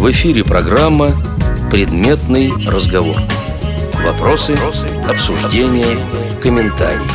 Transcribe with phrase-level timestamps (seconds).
[0.00, 1.10] В эфире программа
[1.70, 3.18] «Предметный разговор».
[4.02, 4.56] Вопросы,
[5.06, 6.00] обсуждения,
[6.40, 7.06] комментарии.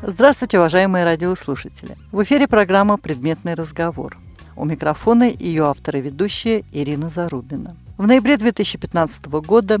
[0.00, 1.96] Здравствуйте, уважаемые радиослушатели.
[2.12, 4.16] В эфире программа «Предметный разговор».
[4.56, 7.76] У микрофона ее автор и ведущая Ирина Зарубина.
[7.98, 9.80] В ноябре 2015 года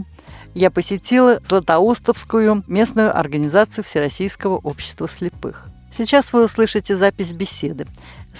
[0.52, 5.64] я посетила Златоустовскую местную организацию Всероссийского общества слепых.
[5.90, 7.86] Сейчас вы услышите запись беседы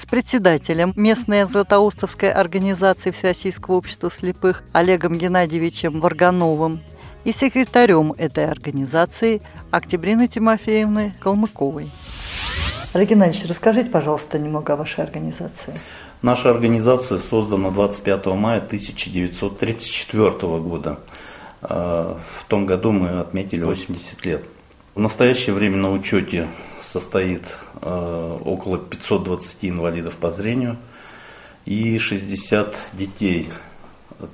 [0.01, 6.81] с председателем местной Златоустовской организации Всероссийского общества слепых Олегом Геннадьевичем Варгановым
[7.25, 9.43] и секретарем этой организации
[9.73, 11.91] Октябриной Тимофеевной Калмыковой.
[12.95, 15.75] Олег Геннадьевич, расскажите, пожалуйста, немного о вашей организации.
[16.23, 21.01] Наша организация создана 25 мая 1934 года.
[21.61, 24.45] А, в том году мы отметили 80 лет.
[24.95, 26.47] В настоящее время на учете
[26.83, 27.43] состоит
[27.81, 30.77] около 520 инвалидов по зрению
[31.65, 33.51] и 60 детей,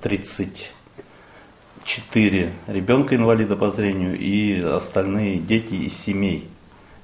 [0.03, 6.49] 34 ребенка инвалида по зрению и остальные дети из семей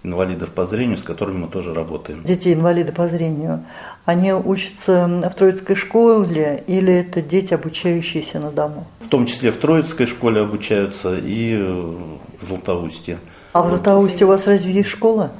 [0.02, 2.22] инвалидов по зрению, с которыми мы тоже работаем.
[2.24, 3.64] Дети инвалиды по зрению,
[4.06, 8.86] они учатся в Троицкой школе или это дети, обучающиеся на дому?
[9.00, 13.18] В том числе в Троицкой школе обучаются и в Златоусте.
[13.52, 15.32] А в Златоусте у вас разве есть школа?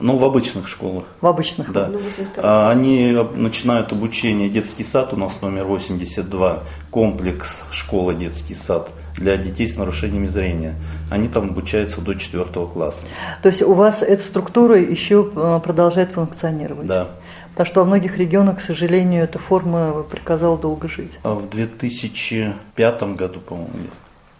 [0.00, 1.04] Ну, в обычных школах.
[1.20, 1.72] В обычных?
[1.72, 1.90] Да.
[2.38, 9.36] А, они начинают обучение детский сад, у нас номер 82, комплекс школа детский сад для
[9.36, 10.74] детей с нарушениями зрения.
[11.10, 13.06] Они там обучаются до 4 класса.
[13.42, 16.86] То есть у вас эта структура еще э, продолжает функционировать?
[16.88, 17.08] Да.
[17.50, 21.12] Потому что во многих регионах, к сожалению, эта форма приказала долго жить.
[21.22, 23.70] А в 2005 году, по-моему,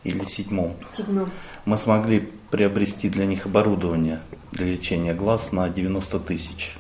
[0.03, 1.31] или 2007 Седьмом.
[1.65, 4.21] мы смогли приобрести для них оборудование
[4.55, 6.77] для лечения глаз на 90 тысяч.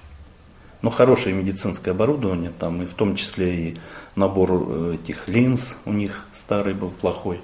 [0.83, 3.78] Ну, хорошее медицинское оборудование, там и в том числе и
[4.16, 7.41] набор э, этих линз у них старый был плохой.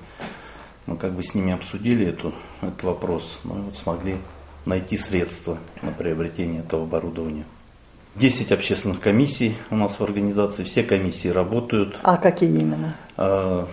[0.87, 4.17] Мы как бы с ними обсудили эту, этот вопрос, ну и вот смогли
[4.67, 7.45] найти средства на приобретение этого оборудования.
[8.17, 11.99] 10 общественных комиссий у нас в организации, все комиссии работают.
[12.03, 12.97] А какие именно?
[13.17, 13.69] А,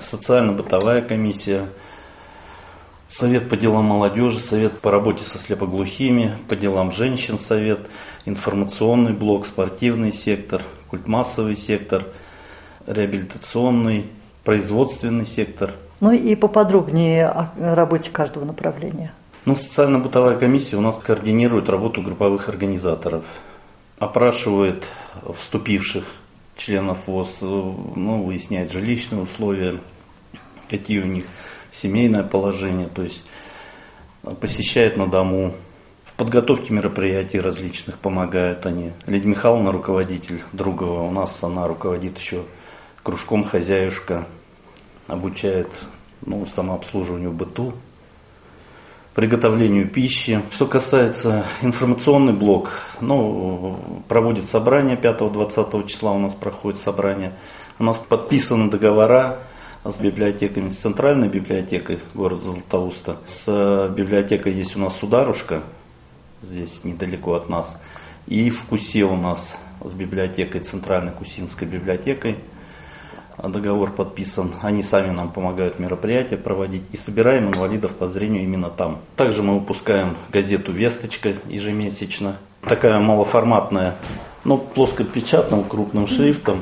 [0.00, 1.68] социально-бытовая комиссия,
[3.08, 7.80] Совет по делам молодежи, Совет по работе со слепоглухими, по делам женщин Совет,
[8.24, 12.04] информационный блок, спортивный сектор, культмассовый сектор,
[12.86, 14.06] реабилитационный,
[14.42, 15.72] производственный сектор.
[16.00, 19.12] Ну и поподробнее о работе каждого направления.
[19.44, 23.24] Ну, социально-бытовая комиссия у нас координирует работу групповых организаторов,
[24.00, 24.88] опрашивает
[25.38, 26.04] вступивших
[26.56, 29.78] членов ВОЗ, ну, выясняет жилищные условия,
[30.68, 31.26] какие у них
[31.76, 33.22] семейное положение, то есть
[34.40, 35.54] посещает на дому,
[36.04, 38.92] в подготовке мероприятий различных помогают они.
[39.06, 42.44] Лидия Михайловна, руководитель Другова, у нас она руководит еще
[43.02, 44.26] кружком хозяюшка,
[45.06, 45.68] обучает
[46.24, 47.74] ну, самообслуживанию быту,
[49.14, 50.42] приготовлению пищи.
[50.50, 52.70] Что касается информационный блок,
[53.00, 57.32] ну, проводит собрание 5-20 числа у нас проходит собрание.
[57.78, 59.38] У нас подписаны договора
[59.90, 63.16] с библиотеками, с центральной библиотекой города Златоуста.
[63.24, 65.62] С библиотекой есть у нас Сударушка,
[66.42, 67.76] здесь недалеко от нас.
[68.26, 69.54] И в Кусе у нас
[69.84, 72.36] с библиотекой, центральной Кусинской библиотекой
[73.38, 74.54] договор подписан.
[74.62, 78.98] Они сами нам помогают мероприятия проводить и собираем инвалидов по зрению именно там.
[79.16, 82.38] Также мы выпускаем газету «Весточка» ежемесячно.
[82.62, 83.96] Такая малоформатная,
[84.44, 86.60] но плоскопечатным крупным шрифтом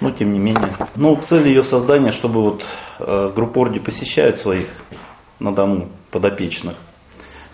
[0.00, 0.72] но тем не менее.
[0.96, 2.64] Ну, цель ее создания, чтобы вот
[2.98, 4.68] э, группы Орди посещают своих
[5.40, 6.74] на дому подопечных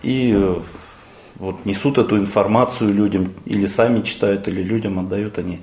[0.02, 0.60] и э,
[1.36, 5.60] вот несут эту информацию людям, или сами читают, или людям отдают они,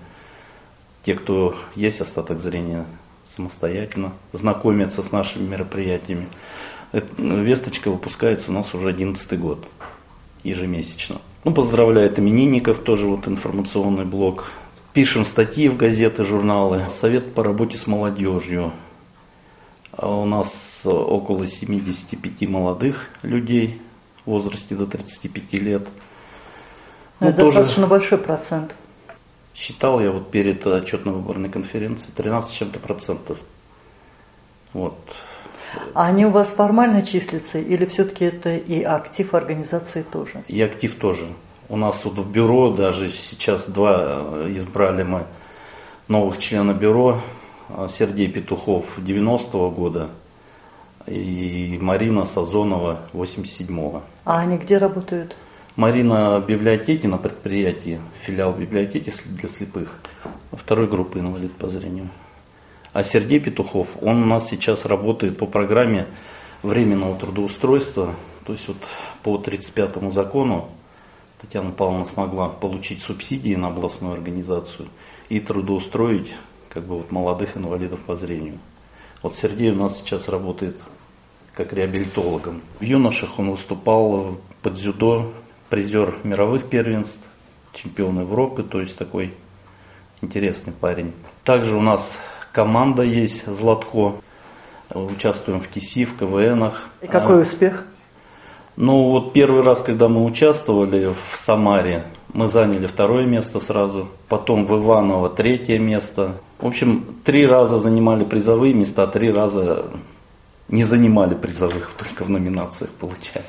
[1.03, 2.85] те, кто есть остаток зрения,
[3.25, 6.27] самостоятельно знакомятся с нашими мероприятиями.
[7.17, 9.65] Весточка выпускается у нас уже 11 год,
[10.43, 11.17] ежемесячно.
[11.43, 14.51] Ну, поздравляет именинников, тоже вот информационный блок
[14.97, 16.87] Пишем статьи в газеты, журналы.
[16.89, 18.73] Совет по работе с молодежью.
[19.91, 23.79] А у нас около 75 молодых людей
[24.25, 25.87] в возрасте до 35 лет.
[27.19, 28.73] Ну, это тоже достаточно большой процент.
[29.53, 33.37] Считал я вот перед отчетно-выборной конференцией 13 чем-то процентов.
[34.73, 34.97] Вот.
[35.93, 40.43] А они у вас формально числятся или все-таки это и актив организации тоже?
[40.47, 41.27] И актив тоже.
[41.69, 45.23] У нас вот в бюро даже сейчас два э, избрали мы
[46.07, 47.21] новых члена бюро.
[47.89, 50.09] Сергей Петухов 90-го года
[51.05, 54.03] и Марина Сазонова 87-го.
[54.23, 55.35] А они где работают?
[55.75, 59.99] Марина в библиотеке на предприятии, филиал библиотеки для слепых,
[60.51, 62.09] второй группы инвалид по зрению.
[62.93, 66.07] А Сергей Петухов, он у нас сейчас работает по программе
[66.63, 68.15] временного трудоустройства,
[68.45, 68.77] то есть вот
[69.21, 70.69] по 35 закону
[71.41, 74.89] Татьяна Павловна смогла получить субсидии на областную организацию
[75.29, 76.33] и трудоустроить
[76.69, 78.57] как бы вот молодых инвалидов по зрению.
[79.21, 80.77] Вот Сергей у нас сейчас работает
[81.53, 82.61] как реабилитологом.
[82.79, 85.31] В юношах он выступал под дзюдо,
[85.69, 87.19] призер мировых первенств,
[87.73, 89.33] чемпион Европы, то есть такой
[90.21, 91.13] интересный парень.
[91.43, 92.17] Также у нас
[92.51, 94.15] команда есть Златко,
[94.89, 96.89] участвуем в КИСИ, в КВНах.
[97.01, 97.85] И какой успех?
[98.77, 104.67] Ну вот первый раз, когда мы участвовали в Самаре, мы заняли второе место сразу, потом
[104.67, 106.35] в Иваново третье место.
[106.59, 109.85] В общем, три раза занимали призовые места, три раза
[110.67, 113.45] не занимали призовых, только в номинациях получали.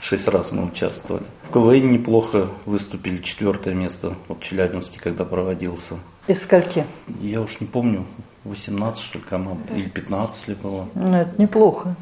[0.00, 1.24] Шесть раз мы участвовали.
[1.42, 5.96] В КВН неплохо выступили, четвертое место вот в Челябинске, когда проводился.
[6.28, 6.86] Из скольки?
[7.20, 8.04] Я уж не помню,
[8.44, 10.88] 18 что ли команд, или 15 ли было.
[10.94, 11.96] Ну, это неплохо.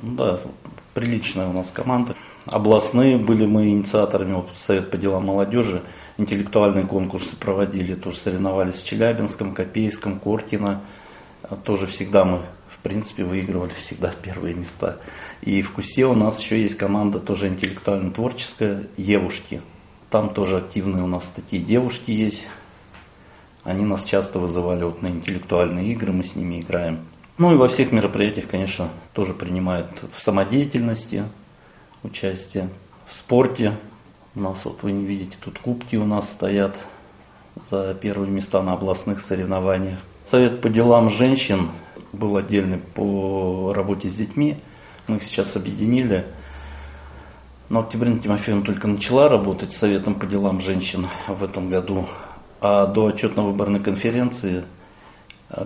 [0.00, 0.40] Ну, да,
[0.94, 2.14] приличная у нас команда.
[2.46, 5.82] Областные были мы инициаторами, вот Совет по делам молодежи,
[6.18, 10.80] интеллектуальные конкурсы проводили, тоже соревновались в Челябинском, Копейском, Коркино.
[11.64, 14.98] Тоже всегда мы, в принципе, выигрывали всегда первые места.
[15.42, 19.60] И в КУСе у нас еще есть команда тоже интеллектуально-творческая, Евушки.
[20.10, 22.46] Там тоже активные у нас такие девушки есть.
[23.62, 27.00] Они нас часто вызывали вот на интеллектуальные игры, мы с ними играем.
[27.36, 31.24] Ну и во всех мероприятиях, конечно, тоже принимают в самодеятельности
[32.04, 32.68] участие,
[33.08, 33.76] в спорте.
[34.36, 36.76] У нас, вот вы не видите, тут кубки у нас стоят
[37.68, 39.98] за первые места на областных соревнованиях.
[40.24, 41.70] Совет по делам женщин
[42.12, 44.58] был отдельный по работе с детьми.
[45.08, 46.26] Мы их сейчас объединили.
[47.68, 52.06] Но Октябрина Тимофеевна только начала работать с Советом по делам женщин в этом году.
[52.60, 54.62] А до отчетно-выборной конференции–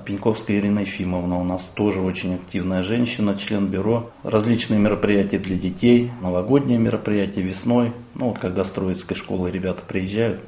[0.05, 4.11] Пеньковская Ирина Ефимовна у нас тоже очень активная женщина, член бюро.
[4.23, 7.93] Различные мероприятия для детей, новогодние мероприятия весной.
[8.14, 10.40] Ну вот когда с Троицкой школы ребята приезжают,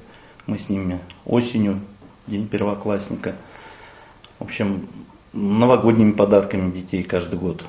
[0.46, 1.80] мы с ними осенью,
[2.26, 3.34] день первоклассника.
[4.38, 4.86] В общем,
[5.32, 7.64] новогодними подарками детей каждый год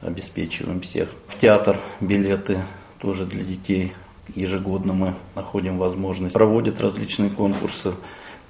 [0.00, 1.10] обеспечиваем всех.
[1.28, 2.58] В театр билеты
[3.00, 3.92] тоже для детей
[4.34, 6.32] ежегодно мы находим возможность.
[6.32, 7.92] Проводят различные конкурсы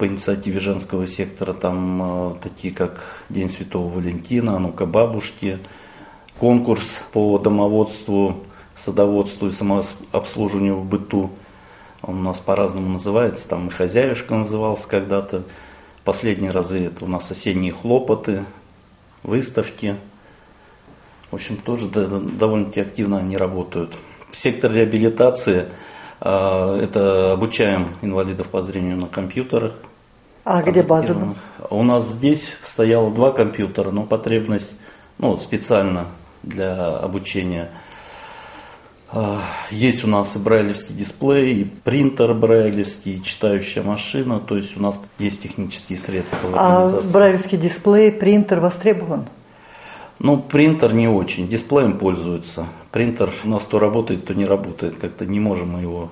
[0.01, 5.59] по инициативе женского сектора, там э, такие как День Святого Валентина, ну-ка бабушки,
[6.39, 6.83] конкурс
[7.13, 8.37] по домоводству,
[8.75, 11.29] садоводству и самообслуживанию в быту.
[12.01, 15.43] Он у нас по-разному называется, там и хозяюшка назывался когда-то.
[16.03, 18.45] Последние разы это у нас осенние хлопоты,
[19.21, 19.97] выставки.
[21.29, 23.93] В общем, тоже довольно-таки активно они работают.
[24.33, 25.67] Сектор реабилитации
[26.21, 29.75] э,– это обучаем инвалидов по зрению на компьютерах,
[30.43, 31.15] а где база?
[31.69, 34.75] У нас здесь стояло два компьютера, но потребность
[35.17, 36.07] ну, специально
[36.43, 37.69] для обучения.
[39.13, 44.77] А, есть у нас и брайлевский дисплей, и принтер брайлевский, и читающая машина, то есть
[44.77, 46.49] у нас есть технические средства.
[46.55, 49.25] А брайлевский дисплей, принтер востребован?
[50.19, 52.67] Ну, принтер не очень, дисплеем пользуются.
[52.91, 56.09] Принтер у нас то работает, то не работает, как-то не можем мы его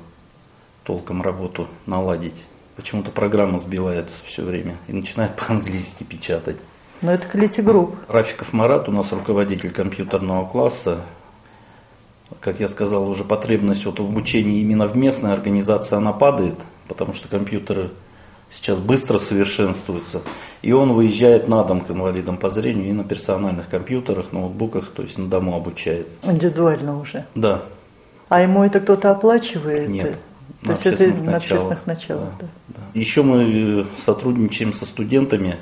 [0.83, 2.33] толком работу наладить.
[2.79, 6.55] Почему-то программа сбивается все время и начинает по-английски печатать.
[7.01, 7.93] Но это Клити Групп.
[8.07, 11.01] Рафиков Марат у нас руководитель компьютерного класса.
[12.39, 16.55] Как я сказал, уже потребность вот в обучении именно в местной организации она падает,
[16.87, 17.89] потому что компьютеры
[18.49, 20.21] сейчас быстро совершенствуются.
[20.61, 25.03] И он выезжает на дом к инвалидам по зрению и на персональных компьютерах, ноутбуках, то
[25.03, 26.07] есть на дому обучает.
[26.23, 27.25] Индивидуально уже?
[27.35, 27.61] Да.
[28.29, 29.89] А ему это кто-то оплачивает?
[29.89, 30.17] Нет.
[30.63, 32.29] То есть это на общественных началах.
[32.39, 32.47] Да, да.
[32.93, 35.57] Еще мы сотрудничаем со студентами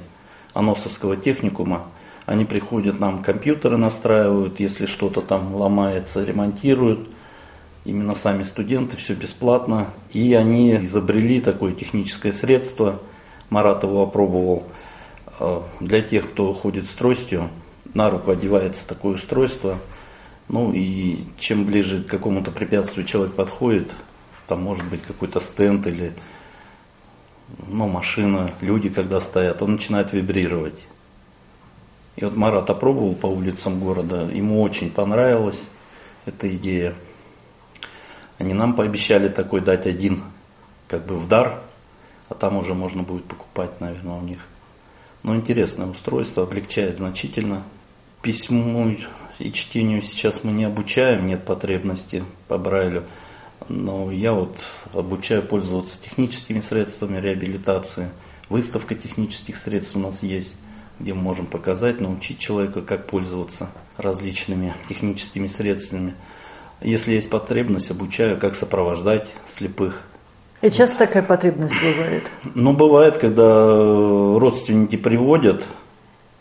[0.54, 1.88] Аносовского техникума.
[2.26, 7.08] Они приходят, нам компьютеры настраивают, если что-то там ломается, ремонтируют.
[7.86, 9.88] Именно сами студенты, все бесплатно.
[10.12, 13.00] И они изобрели такое техническое средство.
[13.50, 14.64] Марат его опробовал.
[15.40, 17.50] Э, для тех, кто ходит с тростью,
[17.94, 19.78] на руку одевается такое устройство.
[20.50, 23.90] Ну и чем ближе к какому-то препятствию человек подходит,
[24.48, 26.14] там может быть какой-то стенд или
[27.68, 30.78] ну, машина, люди когда стоят, он начинает вибрировать.
[32.16, 35.64] И вот Марат опробовал по улицам города, ему очень понравилась
[36.26, 36.96] эта идея.
[38.38, 40.24] Они нам пообещали такой дать один
[40.88, 41.62] как бы в дар,
[42.30, 44.40] а там уже можно будет покупать, наверное, у них.
[45.24, 47.64] Но интересное устройство, облегчает значительно.
[48.22, 48.96] Письму
[49.40, 53.04] и чтению сейчас мы не обучаем, нет потребности по Брайлю.
[53.70, 54.56] Но я вот
[54.94, 58.10] обучаю пользоваться техническими средствами реабилитации.
[58.50, 60.54] Выставка технических средств у нас есть,
[61.00, 66.14] где мы можем показать, научить человека, как пользоваться различными техническими средствами.
[66.82, 70.04] Если есть потребность, обучаю, как сопровождать слепых.
[70.62, 72.24] И часто такая потребность бывает?
[72.56, 73.76] Ну, бывает, когда
[74.40, 75.64] родственники приводят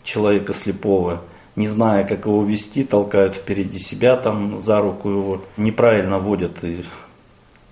[0.03, 1.23] человека слепого,
[1.55, 6.85] не зная, как его вести, толкают впереди себя там за руку его, неправильно водят и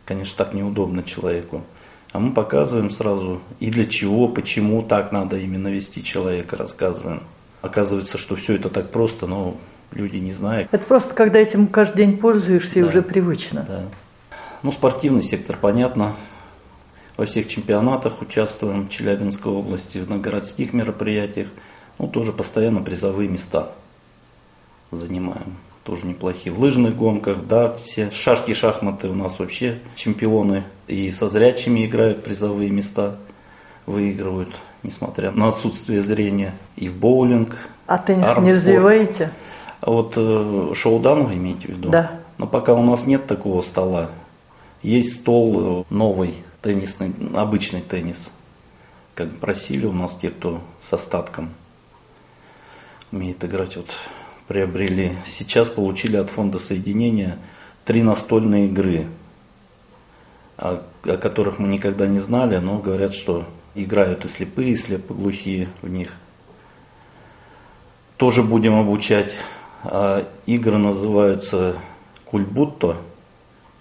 [0.06, 1.64] Конечно, так неудобно человеку.
[2.12, 7.24] А мы показываем сразу и для чего, почему так надо именно вести человека, рассказываем.
[7.62, 9.58] Оказывается, что все это так просто, но
[9.92, 10.70] люди не знают.
[10.72, 13.66] Это просто когда этим каждый день пользуешься да, и уже привычно.
[13.68, 13.84] Да.
[14.62, 16.16] Ну, спортивный сектор, понятно.
[17.18, 21.48] Во всех чемпионатах участвуем в Челябинской области, на городских мероприятиях.
[21.98, 23.72] Ну, тоже постоянно призовые места
[24.92, 26.54] занимаем тоже неплохие.
[26.54, 30.64] В лыжных гонках, да, все шашки, шахматы у нас вообще чемпионы.
[30.88, 33.18] И со зрячими играют призовые места,
[33.86, 34.50] выигрывают,
[34.82, 36.56] несмотря на отсутствие зрения.
[36.76, 37.56] И в боулинг.
[37.86, 39.32] А теннис не развиваете?
[39.82, 41.90] А вот э, шоудан вы имеете в виду?
[41.92, 42.20] Да.
[42.40, 44.10] Но пока у нас нет такого стола.
[44.82, 48.18] Есть стол э, новый, теннисный, обычный теннис.
[49.14, 51.52] Как просили у нас те, кто с остатком
[53.12, 53.76] умеет играть.
[53.76, 53.92] Вот
[54.48, 55.14] приобрели.
[55.26, 57.38] Сейчас получили от фонда соединения
[57.84, 59.06] три настольные игры,
[60.58, 65.70] о, о которых мы никогда не знали, но говорят, что играют и слепые, и слепоглухие
[65.82, 66.14] в них.
[68.18, 69.34] Тоже будем обучать.
[69.84, 71.76] А игры называются
[72.24, 72.98] Кульбутто,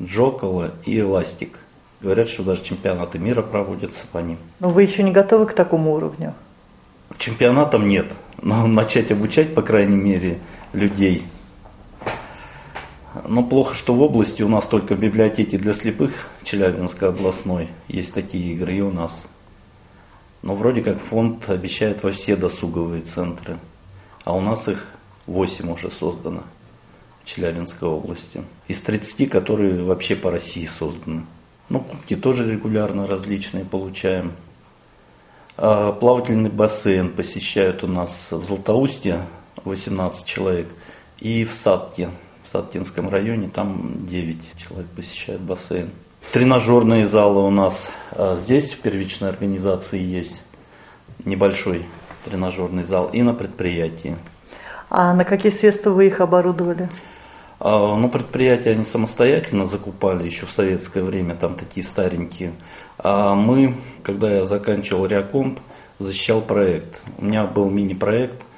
[0.02, 1.58] Джокола и Эластик.
[2.00, 4.36] Говорят, что даже чемпионаты мира проводятся по ним.
[4.60, 6.34] Но вы еще не готовы к такому уровню?
[7.16, 8.06] Чемпионатам нет.
[8.40, 10.38] Но начать обучать, по крайней мере,
[10.72, 11.24] людей.
[13.26, 18.52] Но плохо, что в области у нас только библиотеки для слепых Челябинской областной есть такие
[18.54, 19.22] игры и у нас.
[20.42, 23.56] Но вроде как фонд обещает во все досуговые центры.
[24.24, 24.84] А у нас их
[25.26, 26.42] 8 уже создано
[27.22, 28.42] в Челябинской области.
[28.68, 31.24] Из 30, которые вообще по России созданы.
[31.68, 34.32] Ну, кубки тоже регулярно различные получаем.
[35.56, 39.20] А плавательный бассейн посещают у нас в Златоусте
[39.64, 40.68] 18 человек.
[41.20, 42.10] И в Садке,
[42.42, 45.90] в Садкинском районе, там 9 человек посещают бассейн.
[46.32, 50.42] Тренажерные залы у нас а, здесь, в первичной организации, есть
[51.24, 51.86] небольшой
[52.24, 54.16] тренажерный зал и на предприятии.
[54.90, 56.88] А на какие средства вы их оборудовали?
[57.60, 62.52] А, ну, предприятия они самостоятельно закупали еще в советское время, там такие старенькие.
[62.98, 65.60] А мы, когда я заканчивал Реакомп,
[65.98, 67.00] защищал проект.
[67.18, 68.42] У меня был мини-проект–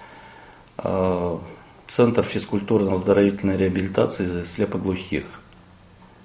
[0.78, 1.38] Э,
[1.86, 5.24] Центр физкультурно-оздоровительной реабилитации слепоглухих.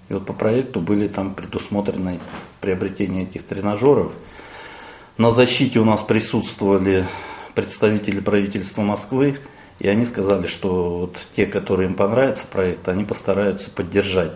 [0.09, 2.17] И вот по проекту были там предусмотрены
[2.59, 4.11] приобретение этих тренажеров.
[5.17, 7.05] На защите у нас присутствовали
[7.53, 9.37] представители правительства Москвы,
[9.77, 14.31] и они сказали, что вот те, которые им понравится проект, они постараются поддержать.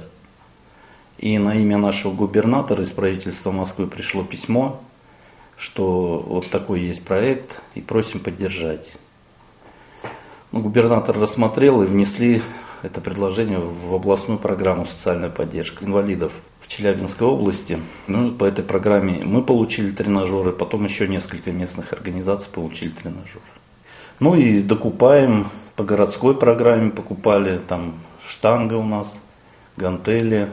[1.17, 4.81] И на имя нашего губернатора из правительства Москвы пришло письмо,
[5.57, 8.85] что вот такой есть проект, и просим поддержать.
[10.51, 12.41] Ну, губернатор рассмотрел и внесли
[12.83, 16.31] это предложение в областную программу социальной поддержки инвалидов
[16.61, 17.79] в Челябинской области.
[18.07, 23.41] Ну, по этой программе мы получили тренажеры, потом еще несколько местных организаций получили тренажеры.
[24.19, 27.95] Ну и докупаем по городской программе, покупали там
[28.25, 29.17] штанга у нас,
[29.77, 30.49] гантели,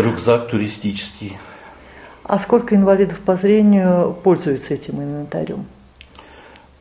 [0.00, 1.38] рюкзак туристический.
[2.24, 5.64] А сколько инвалидов по зрению пользуются этим инвентарем?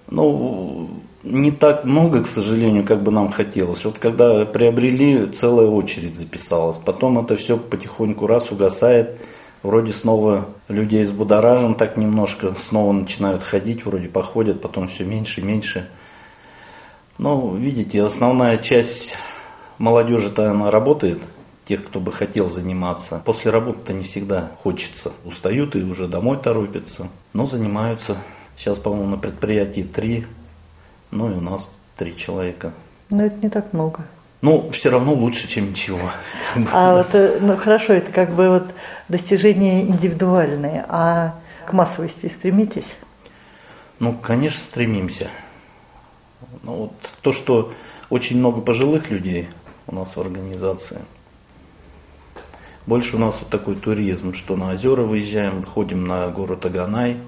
[0.10, 0.90] Ну,
[1.24, 3.84] не так много, к сожалению, как бы нам хотелось.
[3.86, 6.78] Вот когда приобрели, целая очередь записалась.
[6.78, 9.20] Потом это все потихоньку раз угасает.
[9.62, 15.42] Вроде снова людей с будоражем так немножко, снова начинают ходить, вроде походят, потом все меньше
[15.42, 15.90] и меньше.
[17.18, 19.16] Но, видите, основная часть
[19.78, 21.20] молодежи-то она работает,
[21.70, 23.22] тех, кто бы хотел заниматься.
[23.24, 25.14] После работы-то не всегда хочется.
[25.24, 28.18] Устают и уже домой торопятся, но занимаются.
[28.58, 30.26] Сейчас, по-моему, на предприятии три
[31.12, 32.74] ну и у нас три человека.
[33.10, 34.06] Но это не так много.
[34.42, 36.12] Ну, все равно лучше, чем ничего.
[36.72, 38.68] А вот, э, ну хорошо, это как бы вот
[39.10, 41.36] достижения индивидуальные, а
[41.68, 42.96] к массовости стремитесь?
[44.00, 45.28] Ну, конечно, стремимся.
[46.64, 47.74] Ну, вот то, что
[48.10, 49.50] очень много пожилых людей
[49.88, 51.00] у нас в организации.
[52.90, 57.18] Больше у нас вот такой туризм, что на озера выезжаем, ходим на город Аганай–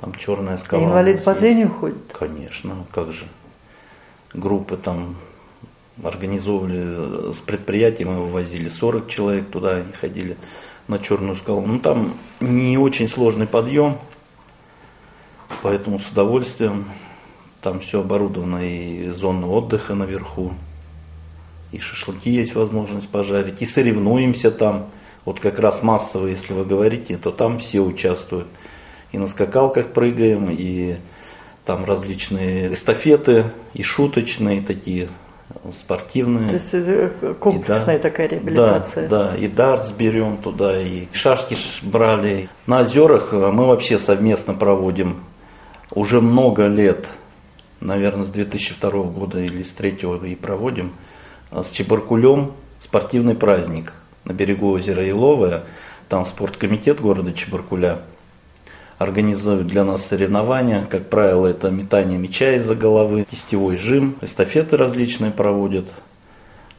[0.00, 0.82] там черная скала.
[0.82, 2.12] И инвалид по зрению ходит?
[2.18, 3.26] Конечно, как же.
[4.32, 5.16] Группы там
[6.02, 10.36] организовывали с предприятием, мы вывозили 40 человек туда, они ходили
[10.88, 11.64] на Черную скалу.
[11.66, 13.98] Ну там не очень сложный подъем,
[15.62, 16.86] поэтому с удовольствием.
[17.60, 20.54] Там все оборудовано и зона отдыха наверху,
[21.72, 24.86] и шашлыки есть возможность пожарить, и соревнуемся там.
[25.26, 28.46] Вот как раз массово, если вы говорите, то там все участвуют.
[29.12, 30.96] И на скакалках прыгаем, и
[31.66, 35.08] там различные эстафеты, и шуточные такие,
[35.76, 36.48] спортивные.
[36.48, 39.08] То есть комплексная и, да, такая реабилитация.
[39.08, 42.48] Да, да, и дартс берем туда, и шашки брали.
[42.66, 45.22] На озерах э, мы вообще совместно проводим
[45.92, 47.06] уже много лет,
[47.80, 50.92] наверное, с 2002 года или с 2003 и проводим,
[51.52, 53.92] с Чебаркулем спортивный праздник
[54.24, 55.64] на берегу озера Иловое.
[56.08, 58.00] Там спорткомитет города Чебаркуля
[58.98, 60.86] организуют для нас соревнования.
[60.90, 65.86] Как правило, это метание мяча из-за головы, кистевой жим, эстафеты различные проводят.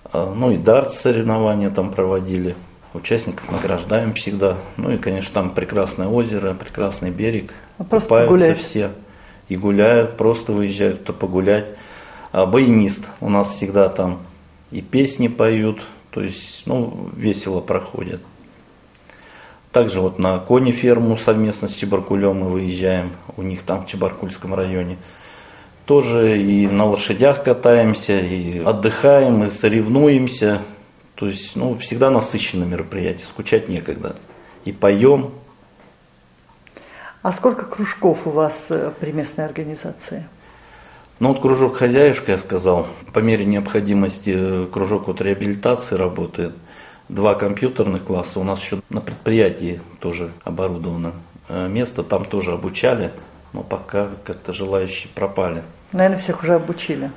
[0.06, 2.56] А, ну и дарт соревнования там проводили.
[2.94, 4.58] Участников награждаем всегда.
[4.76, 7.54] Ну и, конечно, там прекрасное озеро, прекрасный берег.
[7.78, 8.60] А просто Купаются погулять.
[8.60, 8.92] все.
[9.48, 11.68] И гуляют, просто выезжают, то погулять.
[12.34, 14.20] А баянист у нас всегда там
[14.72, 18.22] и песни поют, то есть, ну, весело проходят.
[19.72, 24.54] Также вот на кони ферму совместно с Чебаркулем мы выезжаем, у них там в Чебаркульском
[24.54, 24.98] районе.
[25.86, 30.62] Тоже и на лошадях катаемся, и отдыхаем, и соревнуемся.
[31.16, 34.16] То есть, ну, всегда насыщенное мероприятие, скучать некогда.
[34.66, 35.32] И поем.
[37.22, 40.28] А сколько кружков у вас э, при местной организации?
[41.22, 46.52] Ну вот кружок хозяюшка, я сказал, по мере необходимости э, кружок вот реабилитации работает–
[47.12, 48.40] два компьютерных класса.
[48.40, 51.12] У нас еще на предприятии тоже оборудовано
[51.50, 53.12] э, место, там тоже обучали,
[53.54, 55.62] но пока как-то желающие пропали.
[55.92, 57.12] Наверное, всех уже обучили.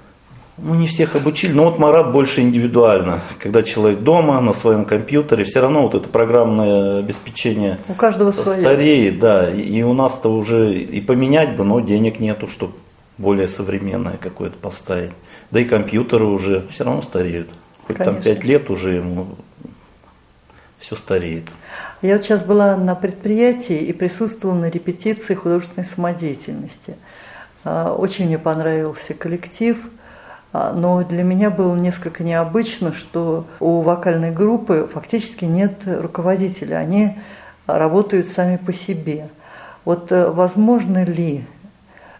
[0.56, 3.22] Ну, не всех обучили, но вот Марат больше индивидуально.
[3.40, 8.60] Когда человек дома, на своем компьютере, все равно вот это программное обеспечение у каждого свое.
[8.60, 9.50] стареет, да.
[9.50, 12.74] И у нас-то уже и поменять бы, но денег нету, чтобы
[13.18, 15.12] более современное какое-то поставить.
[15.50, 17.48] Да и компьютеры уже все равно стареют.
[17.86, 18.14] Хоть Конечно.
[18.14, 19.36] там пять лет уже ему
[20.80, 21.44] все стареет.
[22.02, 26.96] Я вот сейчас была на предприятии и присутствовала на репетиции художественной самодеятельности.
[27.64, 29.78] А, очень мне понравился коллектив,
[30.52, 37.18] а, но для меня было несколько необычно, что у вокальной группы фактически нет руководителя, они
[37.66, 39.28] работают сами по себе.
[39.84, 41.44] Вот э, возможно ли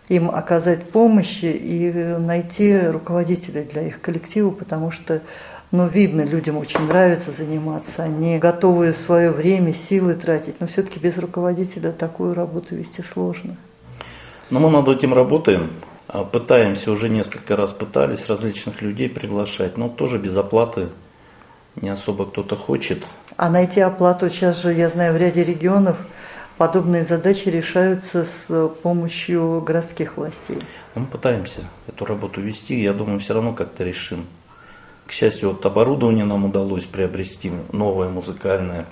[0.08, 5.22] им оказать помощь и найти руководителя для их коллектива, потому что
[5.70, 11.18] ну, видно, людям очень нравится заниматься, они готовы свое время, силы тратить, но все-таки без
[11.18, 13.56] руководителя такую работу вести сложно.
[14.50, 15.70] Ну, мы над этим работаем,
[16.06, 20.88] а, пытаемся, уже несколько раз пытались различных людей приглашать, но тоже без оплаты
[21.80, 23.02] не особо кто-то хочет.
[23.36, 25.96] А найти оплату, сейчас же, я знаю, в ряде регионов
[26.58, 30.58] подобные задачи решаются с помощью городских властей.
[30.94, 34.26] Мы пытаемся эту работу вести, я думаю, все равно как-то решим.
[35.06, 38.86] К счастью, вот оборудование нам удалось приобрести, новое музыкальное.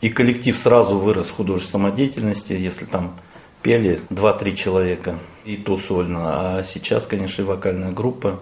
[0.00, 3.16] И коллектив сразу вырос художественной самодеятельности, если там
[3.62, 6.58] пели 2-3 человека, и то сольно.
[6.58, 8.40] А сейчас, конечно, и вокальная группа,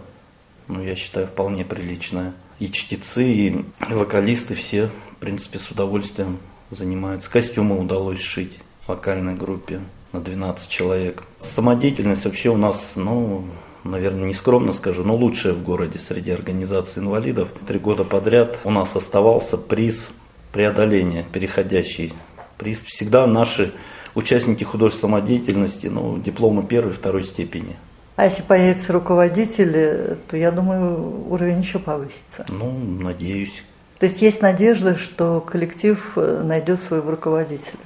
[0.69, 2.35] ну, я считаю, вполне приличная.
[2.59, 6.39] И чтецы, и вокалисты все, в принципе, с удовольствием
[6.71, 7.31] занимаются.
[7.31, 8.53] Костюмы удалось шить
[8.87, 9.81] вокальной группе
[10.13, 11.23] на 12 человек.
[11.39, 13.45] Самодеятельность вообще у нас, ну,
[13.85, 17.49] наверное, не скромно скажу, но лучшая в городе среди организаций инвалидов.
[17.67, 20.09] Три года подряд у нас оставался приз
[20.53, 22.13] преодоления, переходящий
[22.57, 22.85] приз.
[22.85, 23.73] Всегда наши
[24.15, 27.77] участники художественной самодеятельности, ну, дипломы первой второй степени.
[28.17, 32.47] А если появится руководитель, то, я думаю, уровень еще повысится.
[32.49, 33.63] Ну, надеюсь.
[33.99, 37.81] То есть есть надежда, что коллектив э, найдет своего руководителя?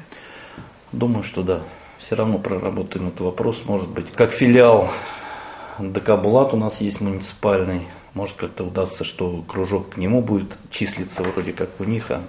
[0.93, 1.61] Думаю, что да.
[1.99, 4.89] Все равно проработаем этот вопрос, может быть, как филиал
[5.79, 7.83] ДК «Булат» у нас есть муниципальный.
[8.15, 12.23] Может, как-то удастся, что кружок к нему будет числиться вроде как у них, а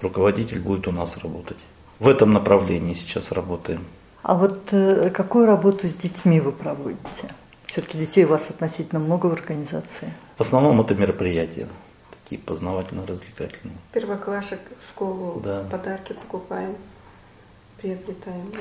[0.00, 1.56] руководитель будет у нас работать.
[1.98, 3.84] В этом направлении сейчас работаем.
[4.22, 7.34] А вот э, какую работу с детьми вы проводите?
[7.66, 10.12] Все-таки детей у вас относительно много в организации.
[10.36, 11.66] В основном это мероприятия,
[12.32, 13.76] такие познавательно-развлекательные.
[13.92, 15.64] Первоклашек в школу да.
[15.70, 16.76] подарки покупаем,
[17.80, 18.52] приобретаем.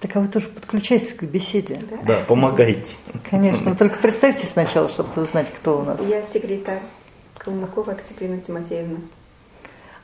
[0.00, 1.78] Так а вы тоже подключайтесь к беседе.
[1.90, 2.88] Да, да помогайте.
[3.30, 6.00] Конечно, только представьте сначала, чтобы знать, кто у нас.
[6.08, 6.82] Я секретарь
[7.36, 9.00] Калмыкова Екатерина Тимофеевна.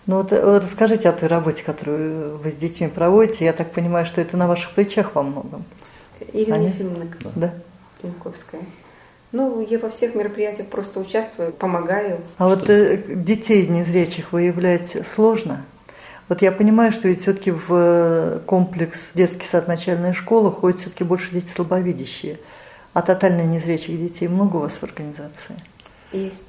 [0.06, 3.44] Ну вот э, расскажите о той работе, которую вы с детьми проводите.
[3.44, 5.64] Я так понимаю, что это на ваших плечах во многом.
[6.32, 6.56] Ирина.
[6.56, 7.54] Ефимовна да.
[8.02, 8.60] Пинковская.
[9.32, 12.20] Ну, я во всех мероприятиях просто участвую, помогаю.
[12.38, 15.64] А вот э, детей незрячих выявлять сложно?
[16.28, 21.04] Вот я понимаю, что ведь все-таки в э, комплекс детский сад начальная школа ходят все-таки
[21.04, 22.38] больше дети слабовидящие.
[22.94, 25.56] А тотально незрячих детей много у вас в организации?
[26.12, 26.48] Есть.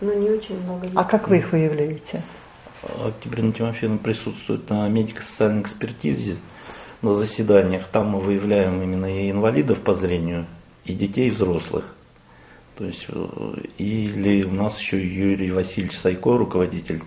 [0.00, 0.86] Но не очень много.
[0.86, 0.96] Есть.
[0.96, 2.22] А как вы их выявляете?
[3.04, 6.36] Октябрина Тимофеевна присутствует на медико-социальной экспертизе
[7.02, 7.86] на заседаниях.
[7.88, 10.46] Там мы выявляем именно и инвалидов по зрению,
[10.84, 11.95] и детей, и взрослых.
[12.76, 17.00] То есть, э, или у нас еще Юрий Васильевич Сайко, руководитель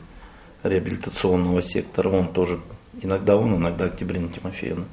[0.63, 2.59] реабилитационного сектора, он тоже,
[3.01, 4.85] иногда он, иногда Октябрина Тимофеевна,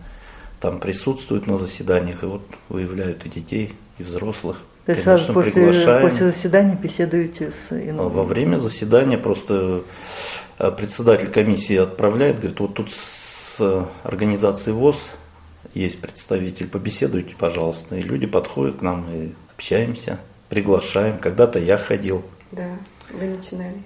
[0.60, 4.58] там присутствует на заседаниях и вот выявляют и детей, и взрослых.
[4.84, 6.08] То есть сразу после, приглашаем.
[6.08, 8.10] после заседания беседуете с инвалидом?
[8.10, 9.82] Во время заседания просто
[10.58, 14.98] э, председатель комиссии отправляет, говорит, вот тут с организацией ВОЗ
[15.72, 17.96] есть представитель, побеседуйте, пожалуйста.
[17.96, 21.18] И люди подходят к нам и общаемся приглашаем.
[21.18, 22.22] Когда-то я ходил.
[22.52, 22.68] Да,
[23.12, 23.82] вы начинали.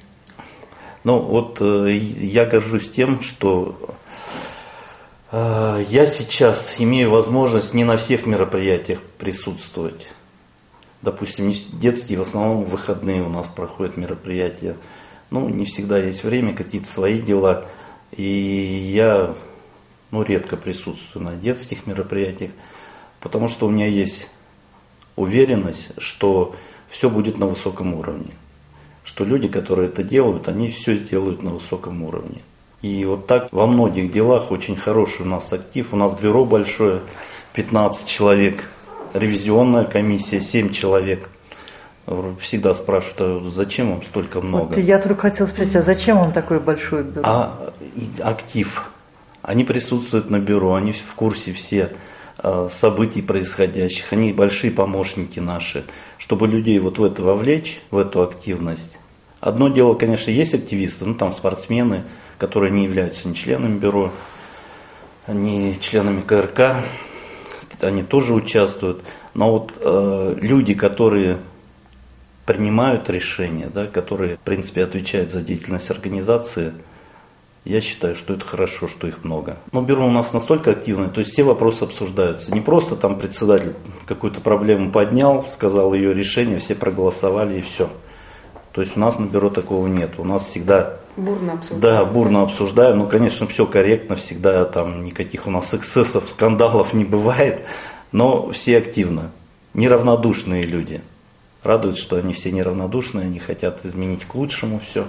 [1.02, 3.96] Ну вот э, я горжусь тем, что
[5.32, 10.08] э, я сейчас имею возможность не на всех мероприятиях присутствовать.
[11.00, 14.76] Допустим, детские, в основном выходные у нас проходят мероприятия.
[15.30, 17.64] Ну, не всегда есть время, какие-то свои дела.
[18.12, 19.34] И я
[20.10, 22.50] ну, редко присутствую на детских мероприятиях,
[23.20, 24.26] потому что у меня есть
[25.20, 26.54] уверенность, что
[26.88, 28.30] все будет на высоком уровне.
[29.04, 32.40] Что люди, которые это делают, они все сделают на высоком уровне.
[32.82, 35.92] И вот так во многих делах очень хороший у нас актив.
[35.92, 37.00] У нас бюро большое,
[37.52, 38.64] 15 человек,
[39.12, 41.28] ревизионная комиссия 7 человек.
[42.40, 44.74] Всегда спрашивают, а зачем вам столько много?
[44.74, 47.22] Вот я только хотела спросить, а зачем вам такое большое бюро?
[47.24, 47.72] А
[48.20, 48.90] актив.
[49.42, 51.92] Они присутствуют на бюро, они в курсе все
[52.70, 55.84] событий происходящих, они большие помощники наши,
[56.18, 58.96] чтобы людей вот в это вовлечь, в эту активность.
[59.40, 62.04] Одно дело, конечно, есть активисты, ну там спортсмены,
[62.38, 64.12] которые не являются ни членами бюро,
[65.28, 66.84] ни членами КРК,
[67.80, 69.02] они тоже участвуют.
[69.34, 71.38] Но вот э, люди, которые
[72.46, 76.72] принимают решения, да, которые, в принципе, отвечают за деятельность организации–
[77.64, 79.58] я считаю, что это хорошо, что их много.
[79.72, 82.52] Но бюро у нас настолько активное, то есть все вопросы обсуждаются.
[82.54, 83.74] Не просто там председатель
[84.06, 87.90] какую-то проблему поднял, сказал ее решение, все проголосовали и все.
[88.72, 90.12] То есть у нас на бюро такого нет.
[90.18, 91.80] У нас всегда бурно обсуждаем.
[91.80, 92.98] Да, бурно обсуждаем.
[92.98, 97.62] Ну, конечно, все корректно, всегда там никаких у нас эксцессов, скандалов не бывает.
[98.12, 99.32] Но все активно.
[99.74, 101.00] Неравнодушные люди.
[101.62, 105.06] Радует, что они все неравнодушные, они хотят изменить к лучшему все.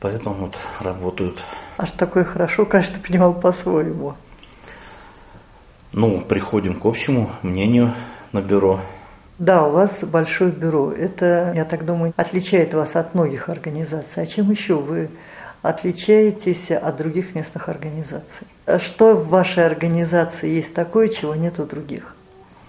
[0.00, 1.42] Поэтому вот работают.
[1.78, 4.14] Аж такое хорошо, каждый принимал по-своему.
[5.92, 7.94] Ну, приходим к общему мнению
[8.32, 8.80] на бюро.
[9.38, 10.92] Да, у вас большое бюро.
[10.92, 14.22] Это, я так думаю, отличает вас от многих организаций.
[14.22, 15.10] А чем еще вы
[15.62, 18.46] отличаетесь от других местных организаций?
[18.78, 22.15] Что в вашей организации есть такое, чего нет у других?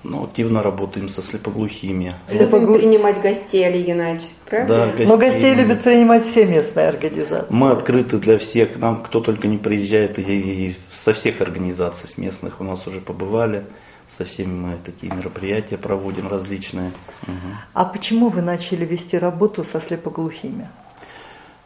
[0.10, 2.16] Ну, активно работаем со слепоглухими.
[2.32, 4.74] Любим принимать гостей, Олег Геннадьевич, правда?
[4.74, 5.06] Да, гостей.
[5.06, 7.46] Но гостей любят принимать все местные организации.
[7.50, 12.18] Мы открыты для всех, нам кто только не приезжает, и, и со всех организаций, с
[12.18, 13.66] местных у нас уже побывали.
[14.08, 16.92] Со всеми мы такие мероприятия проводим различные.
[17.24, 17.34] Угу.
[17.74, 20.70] А почему вы начали вести работу со слепоглухими?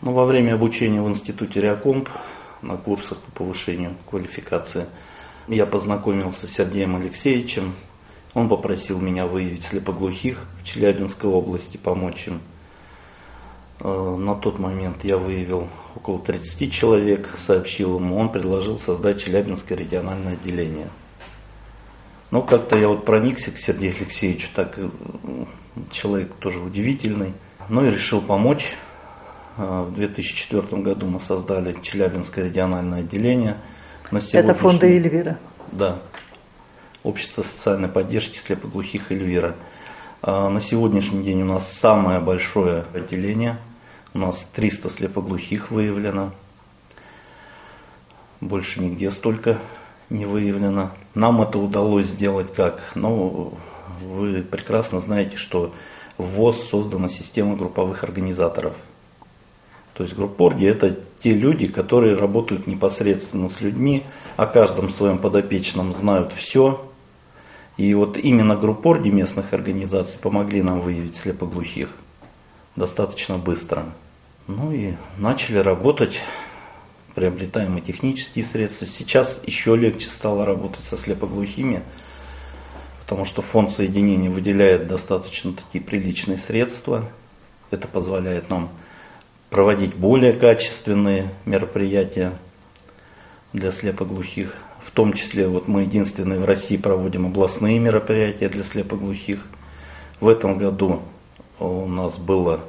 [0.01, 2.10] Ну, во время обучения в институте Реакомп
[2.63, 4.88] на курсах по повышению квалификации
[5.47, 7.75] я познакомился с Сергеем Алексеевичем,
[8.34, 12.41] он попросил меня выявить слепоглухих в Челябинской области, помочь им.
[13.80, 19.78] Э, на тот момент я выявил около 30 человек, сообщил ему, он предложил создать Челябинское
[19.78, 20.88] региональное отделение.
[22.30, 24.80] Но как-то я вот проникся к Сергею Алексеевичу, так
[25.91, 27.34] человек тоже удивительный,
[27.67, 28.76] ну и решил помочь.
[29.58, 33.58] Э, в 2004 году мы создали Челябинское региональное отделение.
[34.10, 35.38] На Это фонда Эльвира?
[35.72, 36.00] Да,
[37.04, 39.56] Общество социальной поддержки слепоглухих Эльвира.
[40.22, 43.58] А, на сегодняшний день у нас самое большое отделение.
[44.14, 46.32] У нас 300 слепоглухих выявлено.
[48.40, 49.58] Больше нигде столько
[50.12, 50.92] не выявлено.
[51.16, 52.92] Нам это удалось сделать как?
[52.94, 53.58] Ну,
[54.02, 55.74] вы прекрасно знаете, что
[56.20, 58.76] в ВОЗ создана система групповых организаторов.
[59.96, 64.04] То есть группорги– это те люди, которые работают непосредственно с людьми,
[64.38, 66.90] о каждом своем подопечном знают все,
[67.78, 71.90] и вот именно группорги местных организаций помогли нам выявить слепоглухих
[72.76, 73.86] достаточно быстро.
[74.48, 76.20] Ну и начали работать,
[77.16, 78.88] приобретаем и технические средства.
[78.88, 81.82] Сейчас еще легче стало работать со слепоглухими,
[83.02, 87.10] потому что фонд соединения выделяет достаточно такие приличные средства.
[87.70, 88.70] Это позволяет нам
[89.50, 92.34] проводить более качественные мероприятия
[93.54, 94.56] для слепоглухих.
[94.82, 99.46] В том числе вот мы единственные в России проводим областные мероприятия для слепоглухих.
[100.20, 101.02] В этом году
[101.60, 102.62] у нас было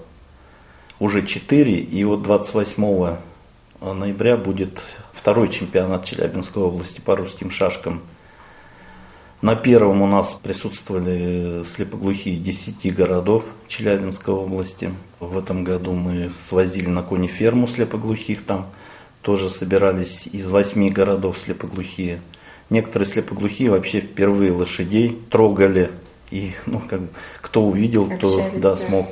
[1.01, 3.16] уже 4, и вот 28
[3.81, 4.81] ноября будет
[5.12, 8.03] второй чемпионат Челябинской области по русским шашкам.
[9.40, 14.94] На первом у нас присутствовали слепоглухие 10 городов Челябинской области.
[15.18, 18.68] В этом году мы свозили на коне ферму слепоглухих, там
[19.22, 22.20] тоже собирались из восьми городов слепоглухие.
[22.70, 25.90] Некоторые слепоглухие вообще впервые лошадей трогали.
[26.30, 27.00] И ну, как,
[27.40, 29.08] кто увидел, кто да, смог.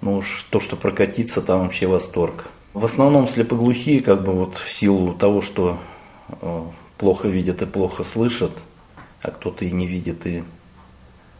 [0.00, 2.46] Ну уж то, что прокатиться, там вообще восторг.
[2.74, 5.78] В основном слепоглухие, как бы вот в силу того, что
[6.28, 6.62] э,
[6.98, 8.52] плохо видят и плохо слышат,
[9.22, 10.44] а кто-то и не видит и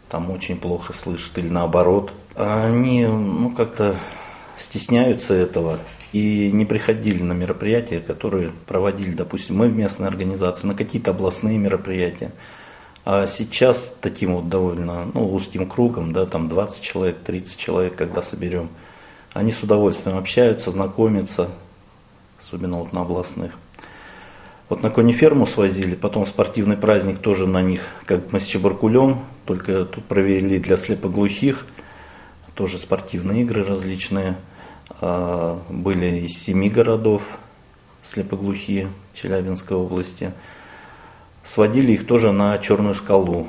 [0.09, 3.97] там очень плохо слышит или наоборот, они ну как-то
[4.57, 5.79] стесняются этого
[6.17, 11.57] и не приходили на мероприятия, которые проводили, допустим, мы в местной организации, на какие-то областные
[11.57, 12.31] мероприятия.
[13.05, 18.21] А сейчас таким вот довольно ну, узким кругом, да, там 20 человек, 30 человек, когда
[18.21, 18.69] соберем–
[19.37, 21.49] они с удовольствием общаются, знакомятся,
[22.39, 23.51] особенно вот на областных.
[24.67, 29.85] Вот на кониферму свозили, потом спортивный праздник тоже на них, как мы с Чебаркулем, только
[29.85, 31.67] тут провели для слепоглухих,
[32.55, 34.37] тоже спортивные игры различные.
[35.01, 37.23] А, были из семи городов
[38.03, 40.33] слепоглухие Челябинской области.
[41.43, 43.47] Сводили их тоже на Черную скалу,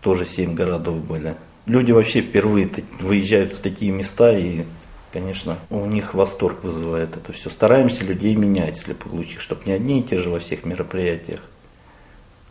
[0.00, 1.36] тоже семь городов были
[1.68, 4.64] люди вообще впервые выезжают в такие места и
[5.12, 7.50] конечно, у них восторг вызывает это все.
[7.50, 11.40] Стараемся людей менять слепоглухих, чтобы не одни и те же во всех мероприятиях,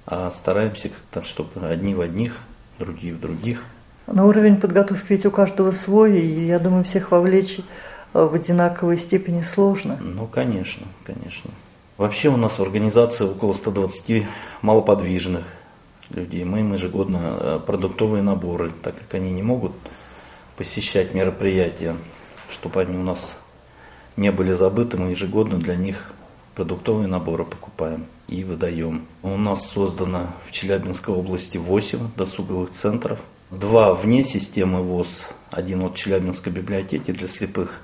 [0.05, 2.37] а стараемся как-то, чтобы одни в одних,
[2.79, 3.63] другие в других.
[4.07, 7.63] На уровень подготовки ведь у каждого свой, и я думаю, всех вовлечь э,
[8.23, 9.97] в одинаковой степени сложно.
[10.01, 11.51] Ну, конечно, конечно.
[11.97, 14.25] Вообще у нас в организации около 120
[14.61, 15.43] малоподвижных
[16.09, 16.43] людей.
[16.45, 19.73] Мы им ежегодно э, продуктовые наборы, так как они не могут
[20.55, 21.95] посещать мероприятия,
[22.49, 23.35] чтобы они у нас
[24.15, 26.11] не были забыты, мы ежегодно для них
[26.55, 29.05] продуктовые наборы покупаем и выдаем.
[29.21, 33.19] У нас создано в Челябинской области 8 досуговых центров.
[33.51, 37.81] Два вне системы ВОЗ, один от Челябинской библиотеки для слепых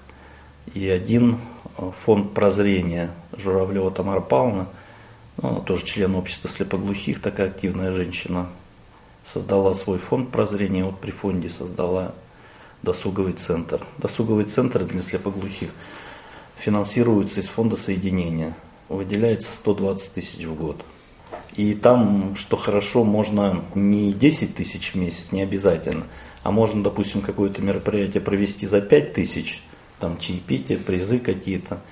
[0.73, 1.39] и один
[1.77, 4.67] э, фонд прозрения Журавлева Тамара Павловна–
[5.41, 8.49] ну, она тоже член общества слепоглухих, такая активная женщина.
[9.25, 12.13] Создала свой фонд прозрения, вот при фонде создала
[12.81, 13.85] досуговый центр.
[13.97, 15.69] Досуговый центр для слепоглухих
[16.57, 18.55] финансируется из фонда соединения.
[18.89, 20.83] Выделяется 120 тысяч в год.
[21.55, 26.05] И там, что хорошо, можно не 10 тысяч в месяц, не обязательно,
[26.41, 29.61] а можно, допустим, какое-то мероприятие провести за 5 тысяч,
[29.99, 31.81] там чаепитие, призы какие-то–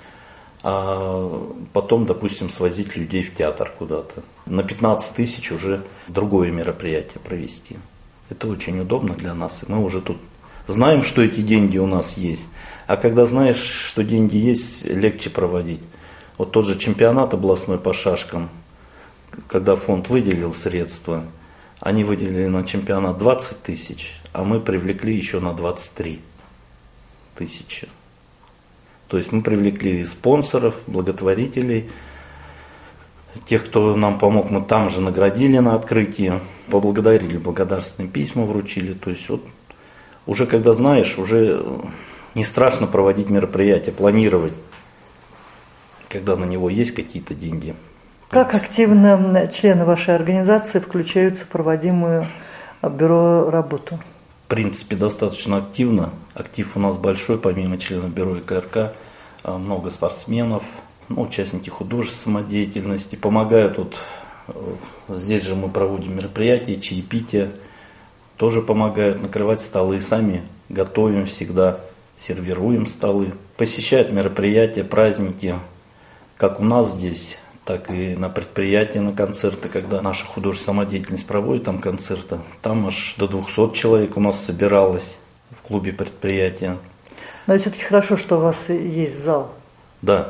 [0.64, 4.24] а потом, допустим, свозить людей в театр куда-то.
[4.46, 7.78] На 15 тысяч уже другое мероприятие провести.
[8.30, 9.64] Это очень удобно для нас.
[9.64, 10.18] И мы уже тут
[10.68, 12.46] знаем, что эти деньги у нас есть.
[12.86, 15.82] А когда знаешь, что деньги есть, легче проводить.
[16.38, 18.50] Вот тот же чемпионат областной по шашкам,
[19.48, 21.26] когда фонд выделил средства,
[21.80, 26.22] они выделили на чемпионат 20 тысяч, а мы привлекли еще на 23
[27.36, 27.88] тысячи.
[29.08, 31.90] То есть мы привлекли спонсоров, благотворителей,
[33.48, 36.40] тех, кто нам помог, мы там же наградили на открытии,
[36.70, 38.94] поблагодарили, благодарственные письма вручили.
[38.94, 39.46] То есть вот
[40.26, 41.64] уже когда знаешь, уже
[42.36, 44.54] не страшно проводить мероприятия, планировать,
[46.10, 47.76] когда на него есть какие-то деньги.
[48.32, 52.28] Как активно члены вашей организации включаются в проводимую
[52.82, 54.00] бюро работу?
[54.46, 56.12] В принципе, достаточно активно.
[56.34, 58.94] Актив у нас большой, помимо членов бюро и КРК.
[59.44, 60.64] А, много спортсменов,
[61.10, 63.18] ну, участники художественной самодеятельности.
[63.18, 63.98] Помогают вот
[64.48, 64.54] э,
[65.10, 67.52] здесь же мы проводим мероприятия, чаепития.
[68.38, 70.00] Тоже помогают накрывать столы.
[70.00, 71.82] Сами готовим всегда,
[72.18, 73.34] сервируем столы.
[73.58, 75.56] Посещают мероприятия, праздники,
[76.38, 77.36] как у нас здесь,
[77.72, 82.40] так и на предприятии, на концерты, когда наша художественная самодеятельность проводит там концерты.
[82.62, 85.16] Там аж до 200 человек у нас собиралось
[85.52, 86.78] в клубе предприятия.
[87.48, 89.54] Но все-таки хорошо, что у вас есть зал.
[90.02, 90.30] Да.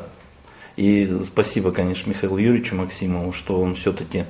[0.78, 4.26] И спасибо, конечно, Михаилу Юрьевичу Максимову, что он все-таки...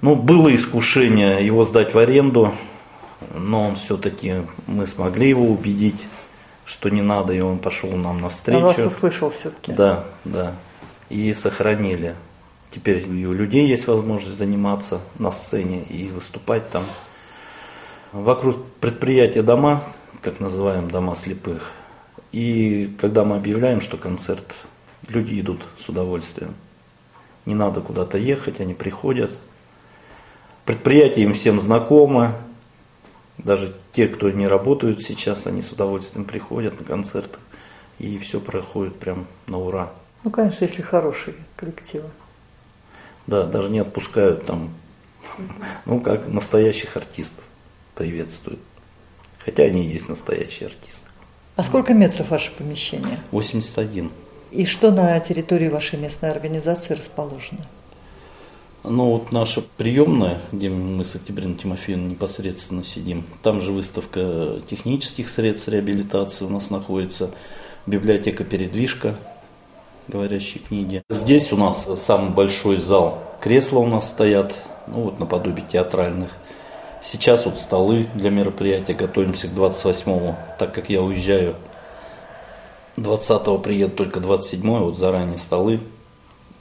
[0.00, 2.54] Ну, было искушение его сдать в аренду,
[3.34, 6.00] но он все-таки, мы смогли его убедить,
[6.66, 8.58] что не надо, и он пошел нам навстречу.
[8.58, 9.72] Он вас услышал все-таки.
[9.72, 10.52] Да, да.
[11.08, 12.14] И сохранили
[12.76, 16.84] Теперь и у людей есть возможность заниматься на сцене и выступать там.
[18.12, 19.82] Вокруг предприятия дома,
[20.20, 21.72] как называем дома слепых.
[22.32, 24.54] И когда мы объявляем, что концерт,
[25.08, 26.54] люди идут с удовольствием.
[27.46, 29.30] Не надо куда-то ехать, они приходят.
[30.66, 32.36] Предприятие им всем знакомо.
[33.38, 37.38] Даже те, кто не работают сейчас, они с удовольствием приходят на концерты.
[37.98, 39.92] И все проходит прям на ура.
[40.26, 42.08] Ну, конечно, если хорошие коллективы.
[43.28, 44.74] Да, даже не отпускают там,
[45.84, 47.44] ну, как настоящих артистов
[47.94, 48.58] приветствуют.
[49.44, 51.06] Хотя они и есть настоящие артисты.
[51.54, 53.20] А сколько метров ваше помещение?
[53.30, 54.10] 81.
[54.50, 57.64] И что на территории вашей местной организации расположено?
[58.82, 65.28] Ну вот наша приемная, где мы с Октябриной Тимофеевной непосредственно сидим, там же выставка технических
[65.28, 67.30] средств реабилитации у нас находится,
[67.86, 69.14] библиотека «Передвижка»,
[70.08, 71.02] говорящей книги.
[71.10, 73.18] Здесь у нас самый большой зал.
[73.40, 74.54] Кресла у нас стоят,
[74.86, 76.30] ну вот наподобие театральных.
[77.02, 81.56] Сейчас вот столы для мероприятия, готовимся к 28-му, так как я уезжаю
[82.96, 85.80] 20-го приеду только 27-го, вот заранее столы.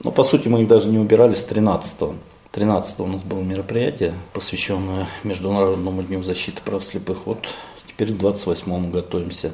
[0.04, 2.16] Но по сути мы их даже не убирали с 13-го.
[2.52, 7.26] 13 у нас было мероприятие, посвященное Международному дню защиты прав слепых.
[7.26, 7.48] Вот
[7.88, 9.52] теперь к 28-му готовимся.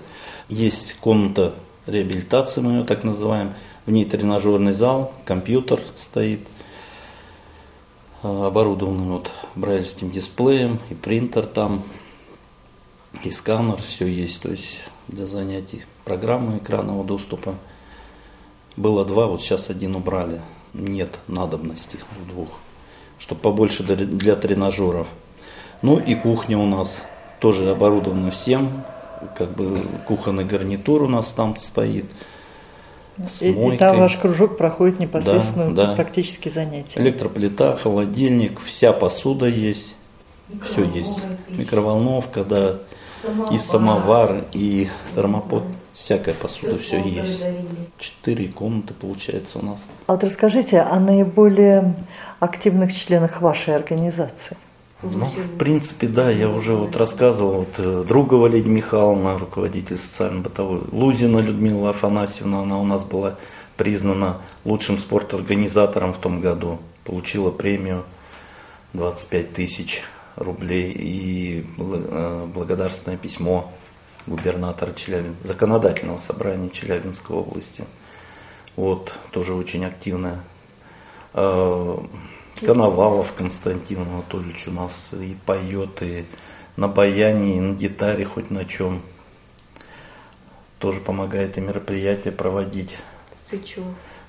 [0.49, 1.53] Есть комната
[1.87, 3.53] реабилитации, мы ее так называем–
[3.85, 6.41] в ней тренажерный зал, компьютер стоит,
[8.23, 11.83] а, оборудованный вот брайльским дисплеем, и принтер там,
[13.23, 15.83] и сканер, все есть, то есть для занятий.
[16.05, 17.55] Программы экранного доступа.
[18.77, 20.41] Было два, вот сейчас один убрали.
[20.73, 22.49] Нет надобности в двух,
[23.19, 25.07] чтобы побольше для тренажеров.
[25.81, 27.03] Ну и кухня у нас
[27.39, 28.83] тоже оборудована всем,
[29.37, 32.05] как бы кухонный гарнитур у нас там стоит–
[33.29, 35.95] с и, и там ваш кружок проходит непосредственно да, да.
[35.95, 36.99] практически занятия.
[36.99, 39.95] Электроплита, холодильник, вся посуда есть,
[40.63, 41.19] все есть.
[41.49, 42.79] Микроволновка, да,
[43.21, 43.53] самовар.
[43.53, 47.43] и самовар, и термопод, всякая посуда, все, все есть.
[47.99, 49.79] Четыре комнаты получается у нас.
[50.07, 51.95] А вот расскажите о наиболее
[52.39, 54.57] активных членах вашей организации.
[55.03, 60.81] Ну, в принципе, да, я уже вот рассказывал, вот э, Другова Лидия Михайловна, руководитель социально-бытовой,
[60.91, 63.35] Лузина Людмила Афанасьевна, она у нас была
[63.77, 68.03] признана лучшим спорторганизатором в том году, получила премию
[68.93, 70.03] 25 тысяч
[70.35, 73.71] рублей и э, благодарственное письмо
[74.27, 77.85] губернатора Челябин, законодательного собрания Челябинской области.
[78.75, 80.41] Вот, тоже очень активная.
[82.65, 86.25] Коновалов Константин Анатольевич у нас и поет, и
[86.75, 89.01] на баяне, и на гитаре, хоть на чем.
[90.79, 92.97] Тоже помогает и мероприятия проводить.
[93.35, 93.83] Сычев.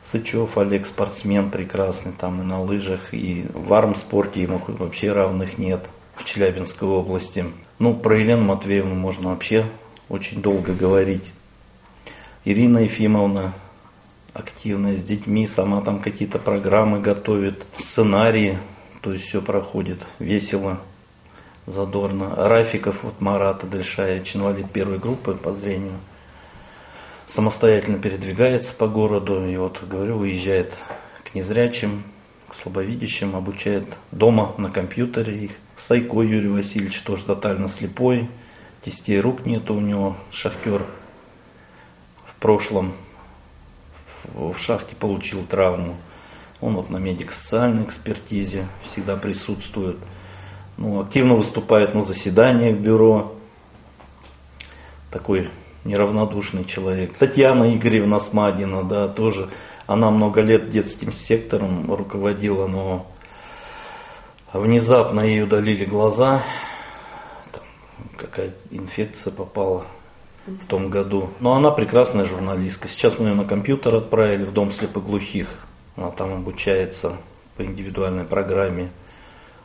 [0.05, 5.87] Сычев Олег спортсмен прекрасный, там и на лыжах, и в армспорте ему вообще равных нет
[6.17, 7.45] в Челябинской области.
[7.79, 9.67] Ну, про Елену Матвеевну можно вообще
[10.09, 11.25] очень долго говорить.
[12.45, 13.53] Ирина Ефимовна,
[14.35, 18.59] активная с детьми, сама там какие-то программы готовит, сценарии,
[19.01, 20.81] то есть все проходит весело,
[21.67, 22.35] задорно.
[22.37, 25.99] Рафиков, вот Марата Дальшаевич, инвалид первой группы по зрению,
[27.29, 30.73] самостоятельно передвигается по городу, и вот, говорю, уезжает
[31.25, 32.05] к незрячим,
[32.49, 35.53] к слабовидящим, обучает дома на компьютере их.
[35.77, 38.29] Сайко Юрий Васильевич тоже тотально слепой,
[38.85, 40.85] тестей рук нету у него, шахтер
[42.27, 42.95] в прошлом
[44.35, 45.97] в шахте получил травму.
[46.61, 49.97] Он вот на медико-социальной экспертизе всегда присутствует.
[50.77, 53.35] Ну, активно выступает на заседаниях бюро.
[55.11, 55.51] Такой
[55.85, 57.15] неравнодушный человек.
[57.15, 59.51] Татьяна Игоревна Смадина, да, тоже.
[59.87, 63.07] Она много лет детским сектором руководила, но
[64.53, 66.43] внезапно ей удалили глаза.
[67.51, 67.65] Там
[68.17, 69.85] какая-то инфекция попала
[70.47, 71.31] в том году.
[71.41, 72.89] Но она прекрасная журналистка.
[72.89, 75.49] Сейчас мы ее на компьютер отправили в дом слепоглухих.
[75.97, 77.17] Она там обучается
[77.57, 78.91] по индивидуальной программе.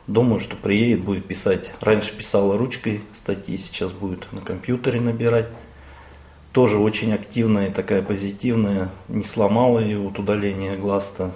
[0.06, 1.70] Думаю, что приедет, будет писать.
[1.80, 5.48] Раньше писала ручкой статьи, сейчас будет на компьютере набирать.
[6.52, 8.90] Тоже очень активная, такая позитивная.
[9.08, 11.32] Не сломала ее от удаления глаз-то.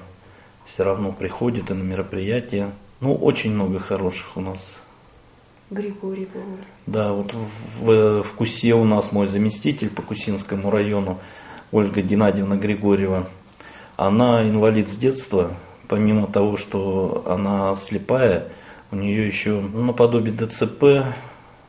[0.65, 2.71] Все равно приходит и на мероприятия.
[3.01, 4.82] Ну, очень много хороших у нас
[5.73, 6.65] Григорий Павлович.
[6.87, 7.35] Да, вот
[7.81, 11.19] в, в Кусе у нас мой заместитель по Кусинскому району,
[11.71, 13.27] Ольга Геннадьевна Григорьева.
[13.97, 15.53] Она инвалид с детства,
[15.89, 18.49] помимо того, что она слепая,
[18.91, 21.15] у нее еще ну, наподобие ДЦП,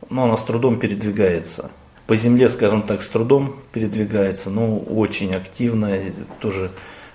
[0.09, 1.71] но она с трудом передвигается.
[2.05, 6.71] По земле, скажем так, с трудом передвигается, но очень активная, тоже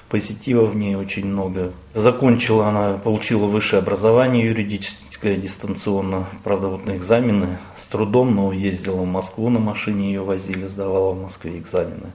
[0.09, 1.73] позитива в ней очень много.
[1.95, 6.29] Закончила она, получила высшее образование юридическое дистанционно.
[6.45, 11.13] Правда, вот на экзамены с трудом, но ездила в Москву на машине, ее возили, сдавала
[11.13, 12.13] в Москве экзамены.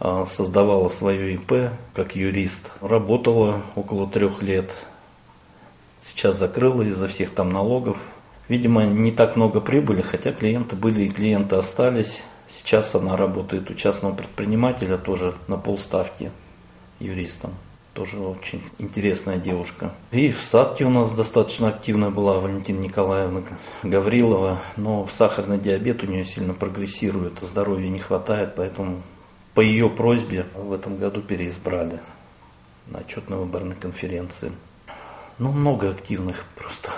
[0.00, 2.70] А, создавала свое ИП как юрист.
[2.80, 4.70] Работала около трех лет.
[6.00, 7.98] Сейчас закрыла из-за всех там налогов.
[8.48, 12.20] Видимо, не так много прибыли, хотя клиенты были и клиенты остались.
[12.48, 16.30] Сейчас она работает у частного предпринимателя тоже на полставки
[17.00, 17.50] юристом.
[17.98, 19.92] Тоже очень интересная девушка.
[20.12, 23.42] И в САДке у нас достаточно активная была Валентина Николаевна
[23.82, 29.02] Гаврилова, но сахарный диабет у нее сильно прогрессирует, здоровья не хватает, поэтому
[29.52, 31.98] по ее просьбе в этом году переизбрали
[32.86, 34.52] на отчетной выборной конференции.
[35.38, 36.92] Ну, много активных просто.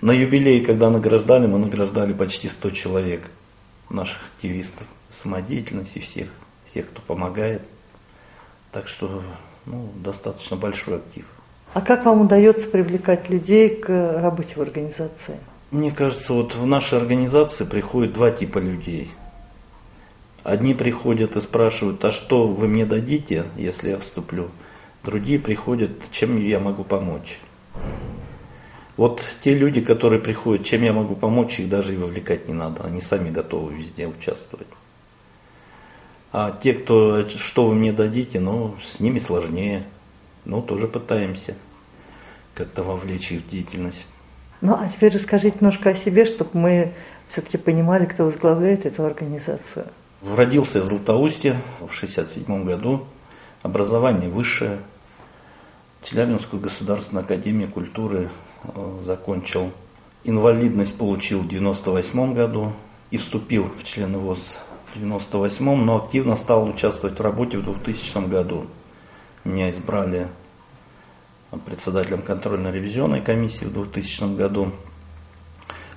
[0.00, 3.30] На юбилее, когда награждали, мы награждали почти 100 человек
[3.90, 6.30] наших активистов, самодеятельности всех,
[6.66, 7.62] всех, кто помогает–
[8.72, 9.22] так что
[9.70, 11.24] ну, достаточно большой актив.
[11.74, 15.36] А как вам удается привлекать людей к работе в организации?
[15.70, 19.10] Мне кажется, вот в нашей организации приходят два типа людей.
[20.44, 24.48] Одни приходят и спрашивают, а что вы мне дадите, если я вступлю?
[25.04, 27.38] Другие приходят, чем я могу помочь.
[28.96, 32.84] Вот те люди, которые приходят, чем я могу помочь, их даже и вовлекать не надо.
[32.84, 34.66] Они сами готовы везде участвовать.
[36.40, 39.82] А те, кто, что вы мне дадите, ну, с ними сложнее.
[40.44, 41.56] Ну, тоже пытаемся
[42.54, 44.06] как-то вовлечь их в деятельность.
[44.60, 46.92] Ну, а теперь расскажите немножко о себе, чтобы мы
[47.28, 49.86] все-таки понимали, кто возглавляет эту организацию.
[50.22, 53.04] Родился в Златоусте в 67 году.
[53.62, 54.78] Образование высшее.
[56.04, 58.28] Челябинскую государственную академию культуры
[58.62, 59.72] э, закончил.
[60.22, 62.74] Инвалидность получил в 98 году
[63.10, 64.56] и вступил в члены ВОЗ
[64.94, 68.66] в 98-м, но активно стал участвовать в работе в 2000 году.
[69.44, 70.28] Меня избрали
[71.64, 74.72] председателем контрольно-ревизионной комиссии в 2000 году.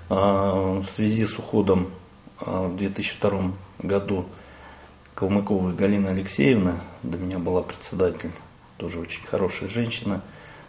[0.09, 1.89] А, в связи с уходом
[2.39, 4.25] а, в 2002 году
[5.15, 8.31] Калмыковой Галины Алексеевны, до меня была председатель,
[8.77, 10.21] тоже очень хорошая женщина,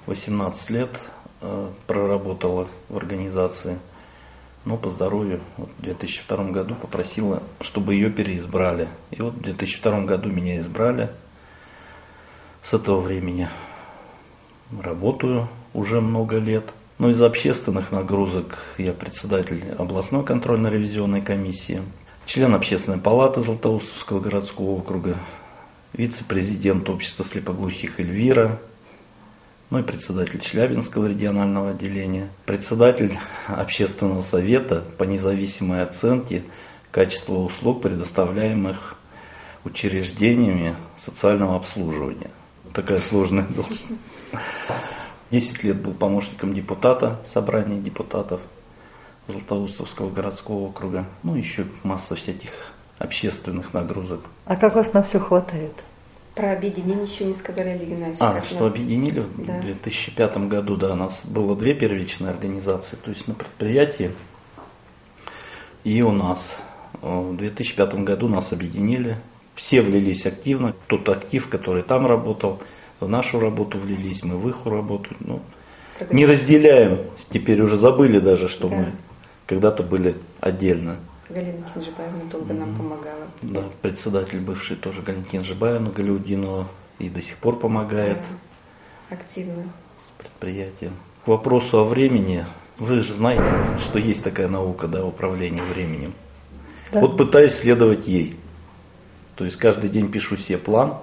[0.06, 0.90] 18 лет
[1.40, 3.78] а, проработала в организации–
[4.64, 8.88] но по здоровью вот в 2002 году попросила, чтобы ее переизбрали.
[9.10, 11.10] И вот в 2002 году меня избрали.
[12.62, 13.48] С этого времени
[14.80, 16.64] работаю уже много лет.
[16.98, 21.82] Но из общественных нагрузок я председатель областной контрольно-ревизионной комиссии,
[22.26, 25.16] член общественной палаты Златоустовского городского округа,
[25.94, 28.60] вице-президент общества слепоглухих Эльвира,
[29.72, 36.42] ну и председатель Челябинского регионального отделения, председатель общественного совета по независимой оценке
[36.90, 38.96] качества услуг, предоставляемых
[39.64, 42.30] учреждениями социального обслуживания.
[42.74, 43.88] Такая сложная должность.
[45.30, 48.42] Десять лет был помощником депутата собрания депутатов
[49.26, 51.06] Златоустовского городского округа.
[51.22, 52.50] Ну, еще масса всяких
[52.98, 54.20] общественных нагрузок.
[54.44, 55.72] А как вас на все хватает?
[56.34, 58.16] Про объединение еще не сказали, Олег Геннадьевич.
[58.20, 58.72] А, что нас...
[58.72, 59.60] объединили в да.
[59.60, 64.12] 2005 году, да, у нас было две первичные организации, то есть на предприятии
[65.84, 66.56] и у нас.
[67.00, 69.16] В 2005 году нас объединили,
[69.56, 72.60] все влились активно, тот актив, который там работал,
[73.00, 75.10] в нашу работу влились, мы в их работу.
[75.20, 75.40] Ну,
[76.10, 78.76] не разделяем, теперь уже забыли даже, что да.
[78.76, 78.92] мы
[79.46, 80.96] когда-то были отдельно.
[81.32, 83.26] Галина Кинжибаевна долго нам помогала.
[83.40, 86.68] Да, председатель бывший тоже Галина Кинжибаевна Галиудинова
[86.98, 88.18] и до сих пор помогает.
[89.08, 89.64] Да, активно.
[90.06, 90.92] С предприятием.
[91.24, 92.44] К вопросу о времени.
[92.78, 93.44] Вы же знаете,
[93.80, 96.12] что есть такая наука, да, управление временем.
[96.92, 97.00] Да.
[97.00, 98.36] Вот пытаюсь следовать ей.
[99.36, 100.96] То есть каждый день пишу себе план,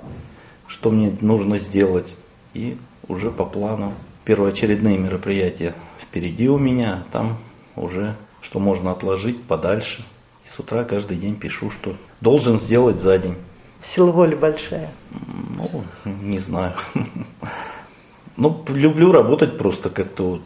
[0.67, 2.13] что мне нужно сделать.
[2.53, 2.77] И
[3.07, 3.93] уже по плану
[4.25, 7.37] первоочередные мероприятия впереди у меня, там
[7.75, 10.05] уже что можно отложить подальше–
[10.49, 13.35] с утра каждый день пишу, что должен сделать за день.
[13.83, 14.89] Сила воли большая.
[15.11, 16.73] Ну, не знаю.
[18.37, 20.41] Ну, люблю работать просто как-то вот.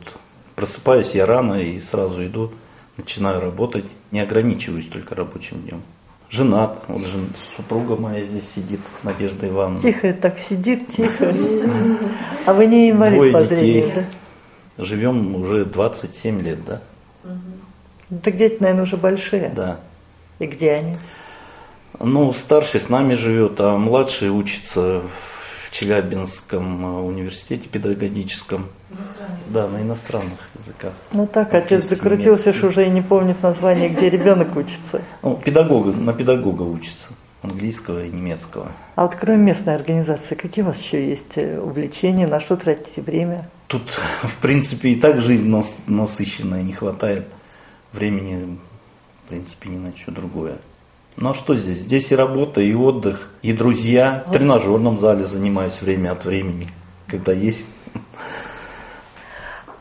[0.55, 2.51] Просыпаюсь я рано и сразу иду,
[2.97, 3.85] начинаю работать.
[4.09, 5.83] Не ограничиваюсь только рабочим днем.
[6.31, 9.79] Женат, вот жен, супруга моя здесь сидит, Надежда Ивановна.
[9.79, 11.35] Тихо так сидит, тихо.
[12.47, 13.93] А вы не инвалид Двое по зрению, детей.
[14.77, 14.83] да?
[14.83, 16.81] Живем уже 27 лет, да?
[18.23, 19.51] Так дети, наверное, уже большие.
[19.55, 19.79] Да.
[20.39, 20.97] И где они?
[21.99, 28.67] Ну, старший с нами живет, а младший учится в Челябинском э, университете педагогическом.
[29.47, 30.93] Да, на иностранных языках.
[31.11, 35.01] Ну так, отец закрутился, что уже и не помнит название, где ребенок учится.
[35.21, 37.09] Ну, педагога, на педагога учится.
[37.43, 38.71] английского и немецкого.
[38.95, 43.01] А вот кроме местной организации, какие у вас еще есть э, увлечения, на что тратите
[43.01, 43.49] время?
[43.67, 43.83] Тут,
[44.23, 47.27] в принципе, и так жизнь нас, насыщенная, не хватает
[47.91, 48.57] времени,
[49.25, 50.57] в принципе, ни на что другое.
[51.15, 51.79] Ну а что здесь?
[51.79, 54.23] Здесь и работа, и отдых, и друзья.
[54.27, 56.69] В тренажерном зале занимаюсь время от времени,
[57.07, 57.65] когда есть.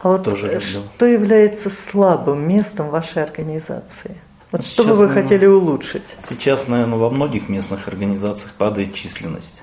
[0.02, 0.82] А вот Тоже люблю.
[0.96, 4.16] что является слабым местом вашей организации?
[4.50, 6.02] Вот что бы вы наверное, хотели улучшить?
[6.28, 9.62] Сейчас, наверное, во многих местных организациях падает численность.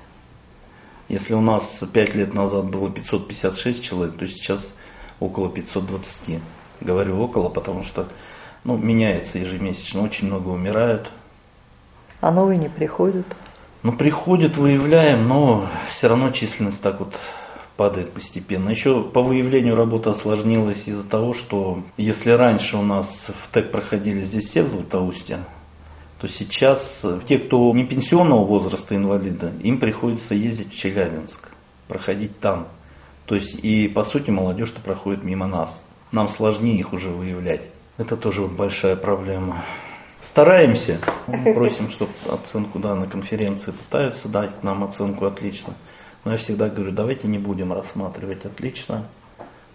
[1.09, 4.73] Если у нас 5 лет назад было 556 человек, то сейчас
[5.19, 6.39] около 520.
[6.81, 8.07] Говорю около, потому что
[8.63, 11.11] ну, меняется ежемесячно, очень много умирают.
[12.21, 13.25] А новые не приходят?
[13.83, 17.15] Ну, приходят, выявляем, но все равно численность так вот
[17.77, 18.69] падает постепенно.
[18.69, 24.25] Еще по выявлению работа осложнилась из-за того, что если раньше у нас в ТЭК проходили
[24.25, 25.39] здесь все в Златоусте,
[26.19, 31.47] то сейчас те, кто не пенсионного возраста инвалида, им приходится ездить в Челябинск,
[31.87, 32.67] проходить там.
[33.25, 35.81] То есть и по сути молодежь-то проходит мимо нас.
[36.11, 37.61] Нам сложнее их уже выявлять.
[37.99, 39.57] Это тоже вот большая проблема.
[40.21, 40.99] Стараемся,
[41.53, 45.73] просим, чтобы оценку да, на конференции пытаются дать нам оценку отлично.
[46.23, 49.03] Но я всегда говорю, давайте не будем рассматривать отлично,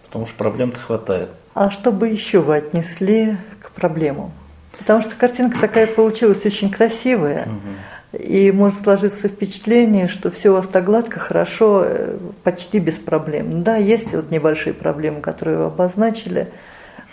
[0.07, 1.29] потому что проблем-то хватает.
[1.53, 4.31] А что бы еще вы отнесли к проблемам?
[4.79, 7.47] Потому что картинка такая получилась очень красивая.
[8.11, 13.61] И может сложиться впечатление, что все у вас так гладко, хорошо, э, почти без проблем.
[13.61, 16.47] Да, есть вот небольшие проблемы, которые вы обозначили–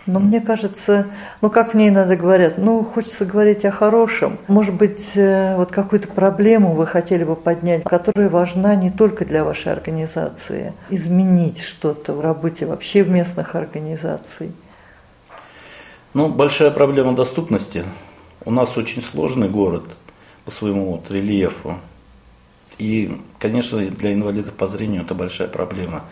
[0.06, 1.06] но мне кажется,
[1.40, 4.38] ну как мне иногда говорят, ну хочется говорить о хорошем.
[4.48, 9.44] Может быть, э, вот какую-то проблему вы хотели бы поднять, которая важна не только для
[9.44, 10.72] вашей организации.
[10.90, 14.52] Изменить что-то в работе вообще в местных организаций.
[16.14, 17.84] Ну, большая проблема доступности.
[18.44, 19.84] У нас очень сложный город
[20.44, 21.78] по своему вот рельефу.
[22.78, 26.04] И, конечно, для инвалидов по зрению это большая проблема.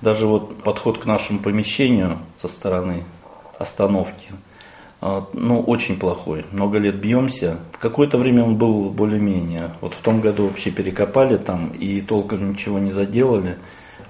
[0.00, 3.04] Даже вот подход к нашему помещению со стороны
[3.58, 4.28] остановки.
[5.06, 6.46] А, ну, очень плохой.
[6.50, 7.58] Много лет бьемся.
[7.78, 9.72] Какое-то время он был более-менее.
[9.82, 13.58] Вот в том году вообще перекопали там и толком ничего не заделали.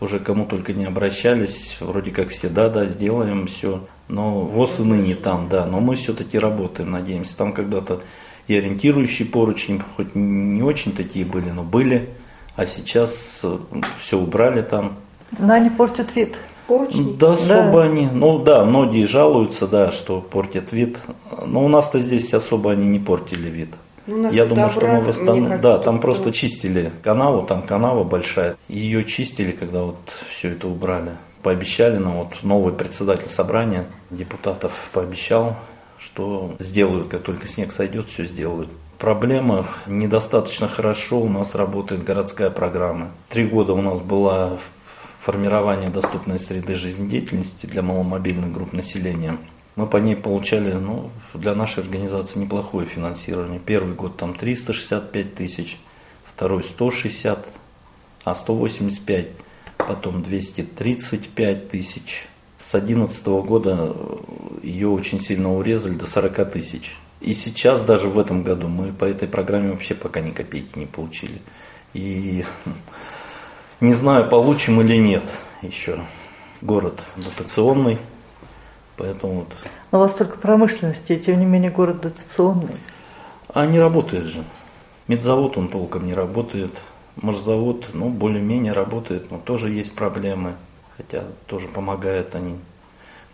[0.01, 1.76] Уже кому только не обращались.
[1.80, 3.84] Вроде как все, да-да, сделаем все.
[4.07, 5.66] Но ВОЗ и ныне там, да.
[5.66, 7.36] Но мы все-таки работаем, надеемся.
[7.36, 8.01] Там когда-то
[8.47, 12.11] и ориентирующие поручни, хоть не очень такие были, но были.
[12.55, 13.59] А сейчас э,
[14.01, 14.97] все убрали там.
[15.38, 16.36] Но они портят вид
[16.66, 17.14] поручни?
[17.16, 17.82] Да, особо да.
[17.82, 20.98] они, ну да, многие жалуются, да, что портят вид.
[21.44, 23.70] Но у нас-то здесь особо они не портили вид.
[24.06, 25.58] Ну, Я думаю, что мы восстановим.
[25.58, 28.56] Да, там просто чистили канаву, там канава большая.
[28.68, 29.96] Ее чистили, когда вот
[30.30, 31.12] все это убрали.
[31.42, 35.56] Пообещали нам, вот новый председатель собрания депутатов пообещал,
[35.98, 38.68] что сделают, как только снег сойдет, все сделают.
[38.98, 43.10] Проблема недостаточно хорошо у нас работает городская программа.
[43.28, 44.58] Три года у нас была
[45.24, 49.38] формирования доступной среды жизнедеятельности для маломобильных групп населения.
[49.74, 53.58] Мы по ней получали ну, для нашей организации неплохое финансирование.
[53.58, 55.78] Первый год там 365 тысяч,
[56.24, 57.46] второй 160,
[58.24, 59.28] а 185,
[59.78, 62.28] потом 235 тысяч.
[62.58, 63.96] С 2011 года
[64.62, 66.94] ее очень сильно урезали до 40 тысяч.
[67.22, 70.86] И сейчас даже в этом году мы по этой программе вообще пока ни копейки не
[70.86, 71.40] получили.
[71.94, 72.44] И
[73.80, 75.22] не знаю, получим или нет
[75.62, 76.00] еще.
[76.60, 77.98] Город дотационный,
[78.96, 79.48] поэтому вот.
[79.90, 82.76] Но у вас только промышленности, и тем не менее город дотационный.
[83.52, 84.44] А не работает же.
[85.06, 86.72] Медзавод он толком не работает.
[87.16, 90.54] Морзавод, ну, более-менее работает, но тоже есть проблемы.
[90.96, 92.58] Хотя тоже помогают они.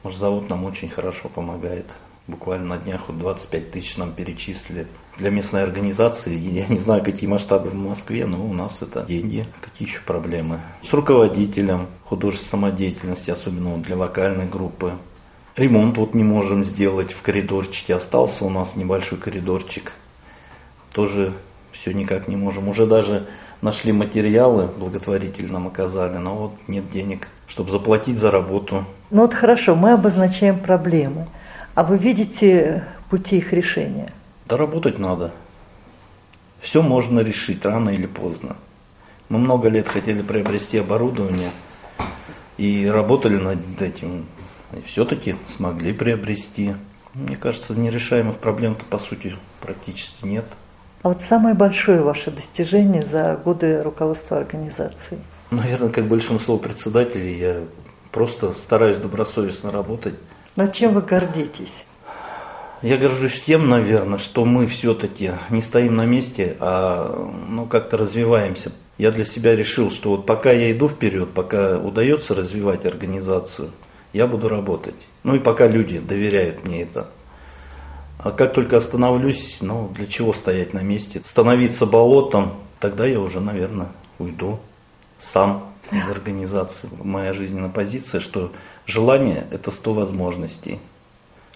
[0.03, 1.86] Морзавод нам очень хорошо помогает.
[2.31, 4.87] Буквально на днях вот 25 тысяч нам перечислили
[5.18, 6.39] для местной организации.
[6.39, 9.49] Я не знаю, какие масштабы в Москве, но у нас это деньги.
[9.61, 10.61] Какие еще проблемы?
[10.89, 14.93] С руководителем художественной самодеятельности, особенно для вокальной группы.
[15.57, 17.97] Ремонт вот не можем сделать в коридорчике.
[17.97, 19.91] Остался у нас небольшой коридорчик.
[20.93, 21.33] Тоже
[21.72, 22.68] все никак не можем.
[22.68, 23.26] Уже даже
[23.61, 28.85] нашли материалы, благотворитель нам оказали, но вот нет денег, чтобы заплатить за работу.
[29.11, 31.26] Ну вот хорошо, мы обозначаем проблемы.
[31.75, 34.12] А вы видите пути их решения?
[34.47, 35.33] Да работать надо.
[36.61, 38.57] Все можно решить рано или поздно.
[39.29, 41.51] Мы много лет хотели приобрести оборудование
[42.59, 44.27] и работали над этим.
[44.73, 46.75] И все-таки смогли приобрести.
[47.14, 50.45] Мне кажется, нерешаемых проблем-то по сути практически нет.
[51.03, 55.18] А вот самое большое ваше достижение за годы руководства организации?
[55.51, 57.61] Наверное, как большинство председателей, я
[58.12, 60.14] просто стараюсь добросовестно работать.
[60.57, 61.85] Над чем вы гордитесь?
[62.83, 68.73] Я горжусь тем, наверное, что мы все-таки не стоим на месте, а ну, как-то развиваемся.
[68.97, 73.71] Я для себя решил, что вот пока я иду вперед, пока удается развивать организацию,
[74.13, 74.95] я буду работать.
[75.23, 77.09] Ну и пока люди доверяют мне это.
[78.19, 81.23] А как только остановлюсь, ну для чего стоять на месте?
[81.25, 83.89] Становиться болотом, тогда я уже, наверное,
[84.19, 84.59] уйду
[85.21, 86.89] сам из организации.
[87.03, 88.53] Моя жизненная позиция, что
[88.91, 90.78] желание– это 100 возможностей,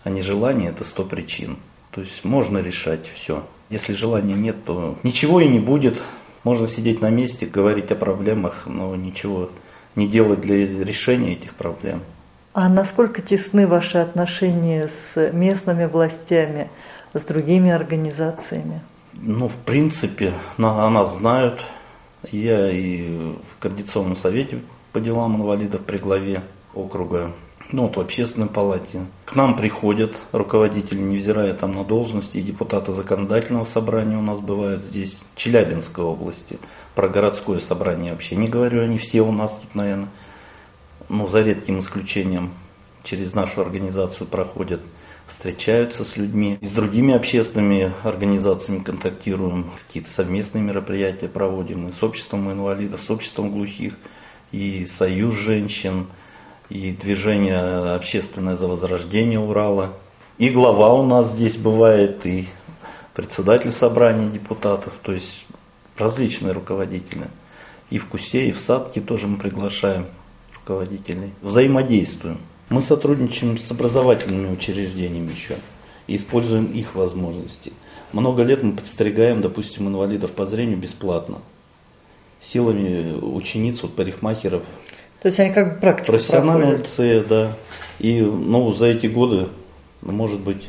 [0.03, 1.57] а не желание– это 100 причин.
[1.91, 3.45] То есть можно решать все.
[3.70, 6.03] Если желания нет, то ничего и не будет.
[6.43, 9.51] Можно сидеть на месте, говорить о проблемах, но ничего
[9.95, 12.03] не делать для решения этих проблем.
[12.53, 16.68] А насколько тесны ваши отношения с местными властями,
[17.12, 18.80] с другими организациями?
[19.14, 21.61] Ну, в принципе, на, о нас знают.
[22.30, 24.61] Я и в Координационном совете
[24.93, 26.43] по делам инвалидов при главе
[26.75, 27.33] округа,
[27.72, 29.07] ну вот в общественной палате.
[29.25, 34.85] К нам приходят руководители, невзирая там на должности, и депутаты законодательного собрания у нас бывают
[34.85, 36.59] здесь, Челябинской области.
[36.95, 40.09] Про городское собрание вообще не говорю, они все у нас тут, наверное,
[41.09, 42.53] ну, за редким исключением,
[43.03, 44.81] через нашу организацию проходят
[45.27, 52.03] встречаются с людьми, и с другими общественными организациями контактируем, какие-то совместные мероприятия проводим и с
[52.03, 53.95] обществом инвалидов, с обществом глухих,
[54.53, 56.07] и союз женщин,
[56.75, 59.93] и движение общественное за возрождение Урала.
[60.39, 62.49] И глава у нас здесь бывает, и
[63.14, 65.47] председатель собрания депутатов, то есть
[65.97, 67.29] различные руководители.
[67.91, 70.07] И в Кусе, и в Садке тоже мы приглашаем
[70.57, 71.33] руководителей.
[71.43, 72.41] Взаимодействуем.
[72.70, 75.59] Мы сотрудничаем с образовательными учреждениями еще
[76.09, 77.72] и используем их возможности.
[78.11, 81.39] Много лет мы подстерегаем, допустим, инвалидов по зрению бесплатно.
[82.43, 84.64] Силами учениц, вот парикмахеров.
[85.25, 87.57] То есть они как бы практику Профессиональное лицея, да.
[87.99, 89.49] И ну, за эти годы,
[90.03, 90.68] ну, может быть,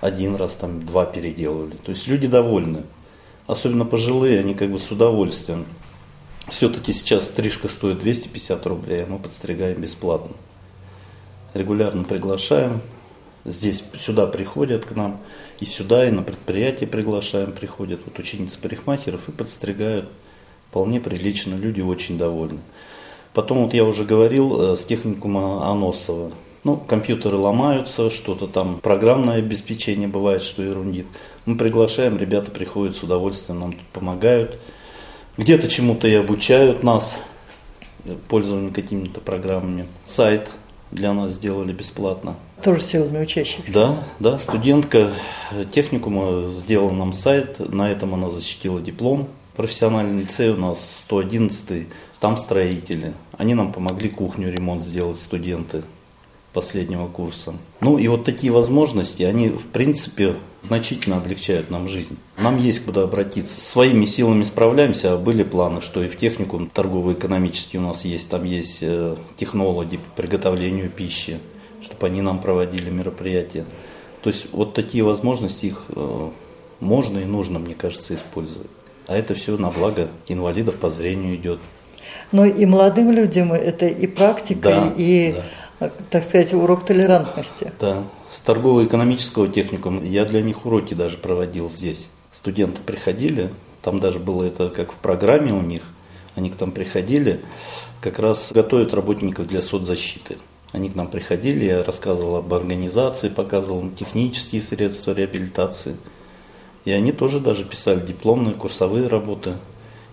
[0.00, 1.76] один раз, там, два переделывали.
[1.76, 2.82] То есть люди довольны.
[3.46, 5.66] Особенно пожилые, они как бы с удовольствием.
[6.48, 10.32] Все-таки сейчас стрижка стоит 250 рублей, а мы подстригаем бесплатно
[11.54, 12.82] регулярно приглашаем.
[13.44, 15.20] Здесь, сюда приходят к нам,
[15.60, 20.08] и сюда, и на предприятие приглашаем, приходят вот ученицы парикмахеров и подстригают
[20.70, 22.60] вполне прилично, люди очень довольны.
[23.34, 26.30] Потом, вот я уже говорил, э, с техникума Аносова.
[26.62, 31.06] Ну, компьютеры ломаются, что-то там, программное обеспечение бывает, что ерундит.
[31.44, 34.58] Мы приглашаем, ребята приходят с удовольствием, нам тут помогают.
[35.36, 37.16] Где-то чему-то и обучают нас,
[38.04, 39.86] э, пользованию какими-то программами.
[40.06, 40.48] Сайт
[40.92, 42.36] для нас сделали бесплатно.
[42.62, 43.74] Тоже силами учащихся?
[43.74, 45.10] Да, да, студентка
[45.72, 49.28] техникума сделала нам сайт, на этом она защитила диплом.
[49.56, 51.88] Профессиональный лицей у нас 111,
[52.20, 53.14] там строители.
[53.36, 55.82] Они нам помогли кухню ремонт сделать студенты
[56.52, 57.54] последнего курса.
[57.80, 62.16] Ну и вот такие возможности, они в принципе значительно облегчают нам жизнь.
[62.38, 63.60] Нам есть куда обратиться.
[63.60, 68.44] Своими силами справляемся, а были планы, что и в техникум торгово-экономический у нас есть, там
[68.44, 71.38] есть э, технологи по приготовлению пищи,
[71.82, 73.66] чтобы они нам проводили мероприятия.
[74.22, 76.30] То есть вот такие возможности их э,
[76.80, 78.70] можно и нужно, мне кажется, использовать.
[79.06, 81.60] А это все на благо инвалидов по зрению идет.
[82.32, 85.42] Но и молодым людям это и практика, да, и да
[86.10, 87.72] так сказать, урок толерантности.
[87.80, 92.08] Да, с торгово-экономического техникума я для них уроки даже проводил здесь.
[92.32, 93.50] Студенты приходили,
[93.82, 95.82] там даже было это как в программе у них,
[96.34, 97.40] они к нам приходили,
[98.00, 100.36] как раз готовят работников для соцзащиты.
[100.72, 105.96] Они к нам приходили, я рассказывал об организации, показывал технические средства реабилитации.
[106.84, 109.54] И они тоже даже писали дипломные, курсовые работы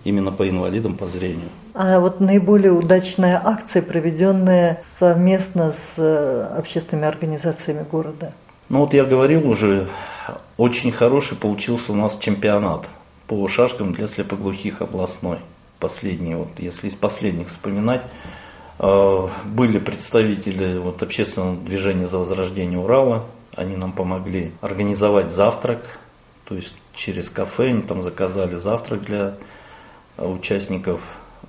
[0.04, 1.48] именно по инвалидам по зрению.
[1.74, 8.32] А вот наиболее удачная акция, проведенная совместно с э, общественными организациями города?
[8.68, 9.88] Ну вот я говорил уже,
[10.56, 12.86] очень хороший получился у нас чемпионат
[13.26, 15.38] по шашкам для слепоглухих областной.
[15.78, 18.02] Последний, вот если из последних вспоминать,
[18.78, 23.24] э, были представители вот, общественного движения за возрождение Урала,
[23.54, 25.98] они нам помогли организовать завтрак,
[26.44, 29.34] то есть через кафе они там заказали завтрак для
[30.16, 31.00] участников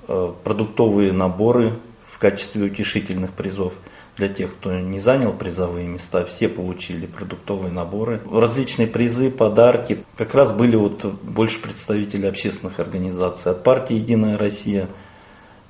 [0.07, 1.73] э, продуктовые наборы
[2.07, 3.73] в качестве утешительных призов.
[4.15, 8.21] Для тех, кто не занял призовые места, все получили продуктовые наборы.
[8.31, 10.03] Различные призы, подарки.
[10.17, 13.51] Как раз были вот больше представителей общественных организаций.
[13.51, 14.87] От партии «Единая Россия»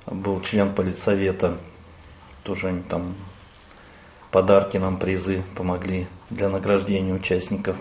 [0.06, 1.58] был член политсовета.
[2.44, 3.16] Тоже они там
[4.30, 7.78] подарки нам, призы помогли для награждения участников.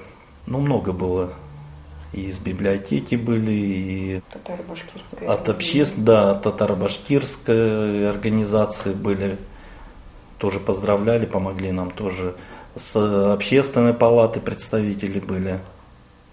[0.46, 1.32] Ну, много было
[2.12, 4.22] и из библиотеки были, и
[5.26, 9.38] от обществ, да, татаро-башкирской организации были,
[10.38, 12.34] тоже поздравляли, помогли нам тоже
[12.76, 15.60] с общественной палаты представители были.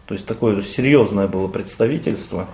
[0.05, 2.47] То есть такое серьезное было представительство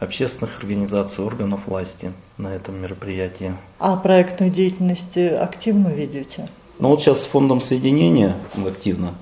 [0.00, 3.54] общественных организаций, органов власти на этом мероприятии.
[3.78, 6.48] А проектную деятельность активно ведете?
[6.78, 9.14] Ну вот сейчас с фондом соединения активно.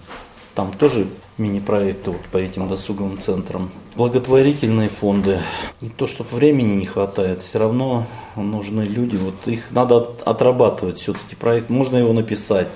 [0.55, 1.07] Там тоже
[1.39, 3.71] мини-проекты вот по этим досуговым центрам.
[3.95, 5.41] Благотворительные фонды.
[5.81, 8.07] Не то, чтобы времени не хватает, все равно
[8.37, 9.17] нужны люди.
[9.17, 11.71] Вот их надо отрабатывать все-таки проект.
[11.71, 12.69] Можно его написать,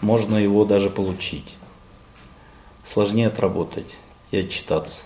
[0.00, 1.56] можно его даже получить.
[2.82, 3.96] Сложнее отработать
[4.30, 5.02] и отчитаться.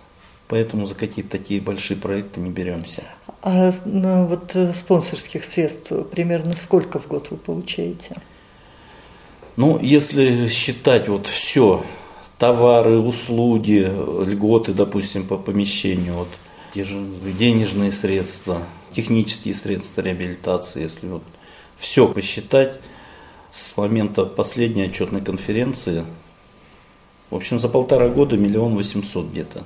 [0.49, 3.05] Поэтому за какие-то такие большие проекты не беремся.
[3.43, 8.17] А ну, вот э, спонсорских средств примерно сколько в год вы получаете?
[9.57, 11.85] Ну, если считать вот все,
[12.39, 13.91] товары, услуги,
[14.25, 16.29] льготы, допустим, по помещению, вот,
[16.75, 18.63] денежные средства,
[18.93, 21.23] технические средства реабилитации, если вот
[21.77, 22.81] все посчитать,
[23.51, 26.05] с момента последней отчетной конференции,
[27.31, 29.65] в общем, за полтора года миллион восемьсот где-то.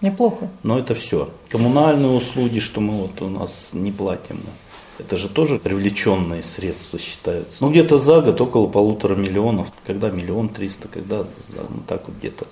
[0.00, 0.50] Неплохо.
[0.62, 1.30] Но это все.
[1.48, 4.40] Коммунальные услуги, что мы вот у нас не платим.
[5.00, 7.64] Это же тоже привлеченные средства считаются.
[7.64, 9.68] Ну, где-то за год около полутора миллионов.
[9.86, 12.46] Когда миллион триста, когда за, ну, так вот где-то.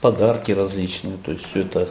[0.00, 1.18] Подарки различные.
[1.18, 1.88] То есть все это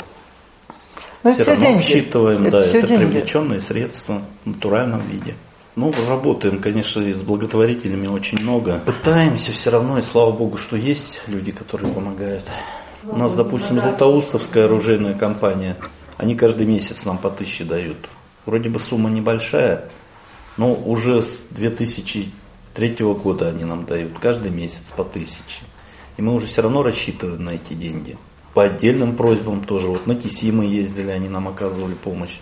[1.23, 1.79] Но все, все равно деньги.
[1.79, 2.41] учитываем.
[2.47, 3.05] Это да, это деньги.
[3.05, 5.35] привлеченные средства в натуральном виде.
[5.75, 8.81] Ну, работаем, конечно, с благотворителями очень много.
[8.85, 12.43] Пытаемся все равно, и слава богу, что есть люди, которые помогают.
[13.05, 15.77] У нас, допустим, Златоустовская оружейная компания,
[16.17, 17.97] они каждый месяц нам по тысяче дают.
[18.45, 19.89] Вроде бы сумма небольшая,
[20.57, 25.63] но уже с 2003 года они нам дают каждый месяц по тысяче.
[26.17, 28.17] И мы уже все равно рассчитываем на эти деньги.
[28.53, 29.87] По отдельным просьбам тоже.
[29.87, 32.37] Вот на Киси мы ездили, они нам оказывали помощь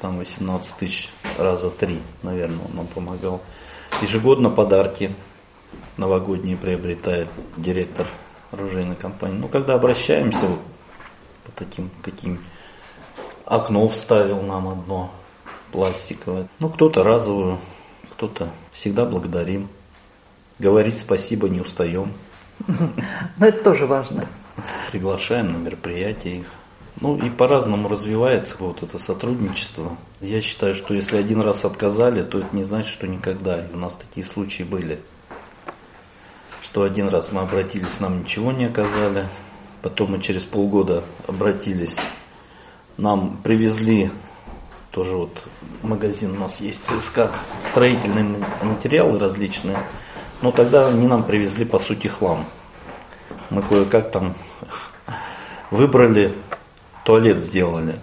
[0.00, 3.40] там 18 тысяч раза три, наверное, он нам помогал.
[4.02, 5.14] Ежегодно подарки
[5.96, 8.08] новогодние приобретает директор
[8.50, 9.38] оружейной компании.
[9.38, 10.58] Ну, когда обращаемся вот
[11.44, 12.40] по таким каким
[13.44, 15.12] окно вставил нам одно
[15.72, 16.46] пластиковое.
[16.60, 17.58] Ну, кто-то разовую,
[18.12, 19.68] кто-то всегда благодарим.
[20.58, 22.12] Говорить спасибо не устаем.
[23.38, 24.26] Но это тоже важно.
[24.90, 26.46] Приглашаем на мероприятия их.
[27.00, 29.96] Ну и по-разному развивается вот это сотрудничество.
[30.20, 33.64] Я считаю, что если один раз отказали, то это не значит, что никогда.
[33.66, 35.00] И у нас такие случаи были.
[36.62, 39.26] Что один раз мы обратились, нам ничего не оказали.
[39.80, 41.96] Потом мы через полгода обратились.
[42.98, 44.10] Нам привезли
[44.90, 45.36] тоже вот
[45.82, 47.30] магазин у нас есть ЦСКА,
[47.70, 49.78] строительные материалы различные.
[50.40, 52.44] Но тогда они нам привезли по сути хлам.
[53.50, 54.34] Мы кое-как там
[55.70, 56.32] выбрали
[57.04, 58.00] туалет сделали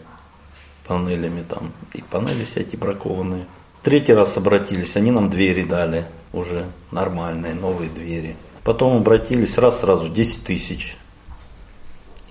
[0.86, 3.46] панелями там, и панели всякие бракованные.
[3.84, 8.36] Третий раз обратились, они нам двери дали, уже нормальные, новые двери.
[8.64, 10.98] Потом обратились, раз сразу 10 тысяч.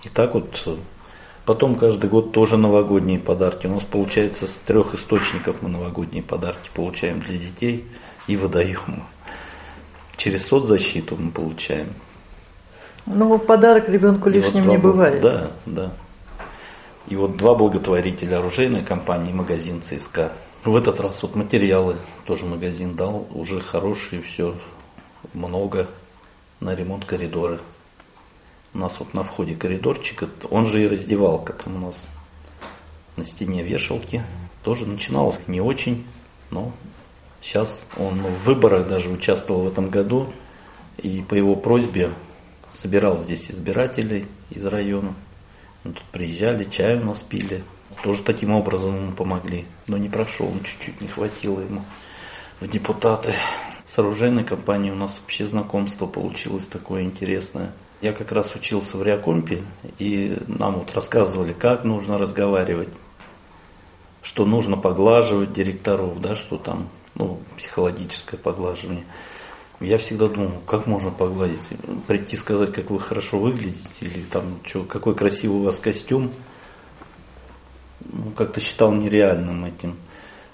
[0.03, 0.69] И так вот,
[1.49, 3.67] потом каждый год тоже новогодние подарки.
[3.67, 7.87] У нас получается с трех источников мы новогодние подарки получаем для детей
[8.27, 9.05] и выдаем.
[10.19, 11.95] Через соцзащиту мы получаем.
[13.07, 15.23] Ну, подарок ребенку лишним вот не бывает.
[15.23, 15.93] Да, да.
[17.09, 20.33] И вот два благотворителя, оружейной компании магазин ЦСКА.
[20.67, 21.97] В этот раз вот материалы
[22.27, 24.55] тоже магазин дал, уже хорошие, все
[25.33, 25.87] много
[26.61, 27.59] на ремонт коридора.
[28.79, 32.01] У нас вот на входе коридорчик, он же и раздевалка там у нас
[33.17, 34.23] на стене вешалки.
[34.63, 36.07] Тоже начиналось не очень,
[36.53, 36.71] но
[37.43, 40.33] сейчас он в выборах даже участвовал в этом году.
[40.97, 42.13] И по его просьбе
[42.73, 45.13] собирал здесь избирателей из района.
[45.83, 47.65] Мы тут приезжали, чай у нас пили.
[48.05, 49.67] Тоже таким образом ему помогли.
[49.89, 51.83] Но не прошел, чуть-чуть не хватило ему
[52.61, 53.35] в депутаты.
[53.89, 57.73] С оружейной компанией у нас вообще знакомство получилось такое интересное.
[58.01, 59.63] Я как раз учился в Реакомпе,
[59.99, 62.91] и нам вот рассказывали, как нужно разговаривать,
[64.23, 69.05] что нужно поглаживать директоров, да, что там, ну, психологическое поглаживание.
[69.81, 71.61] Я всегда думал, как можно погладить,
[72.07, 76.31] прийти сказать, как вы хорошо выглядите, или там, что, какой красивый у вас костюм.
[78.01, 79.97] Ну, как-то считал нереальным этим.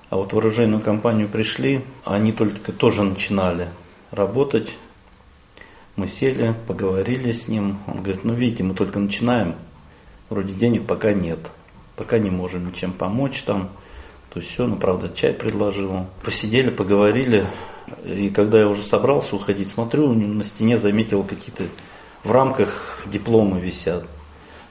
[0.08, 3.68] А вот в оружейную компанию пришли, они только тоже начинали
[4.10, 4.70] работать.
[5.96, 7.78] Мы сели, поговорили с ним.
[7.86, 9.54] Он говорит, ну видите, мы только начинаем,
[10.28, 11.38] вроде денег пока нет,
[11.96, 13.70] пока не можем ничем помочь там.
[14.30, 16.06] То есть все, ну правда чай предложил.
[16.24, 17.46] Посидели, поговорили,
[18.04, 21.64] и когда я уже собрался уходить, смотрю, на стене заметил какие-то
[22.24, 24.04] в рамках дипломы висят.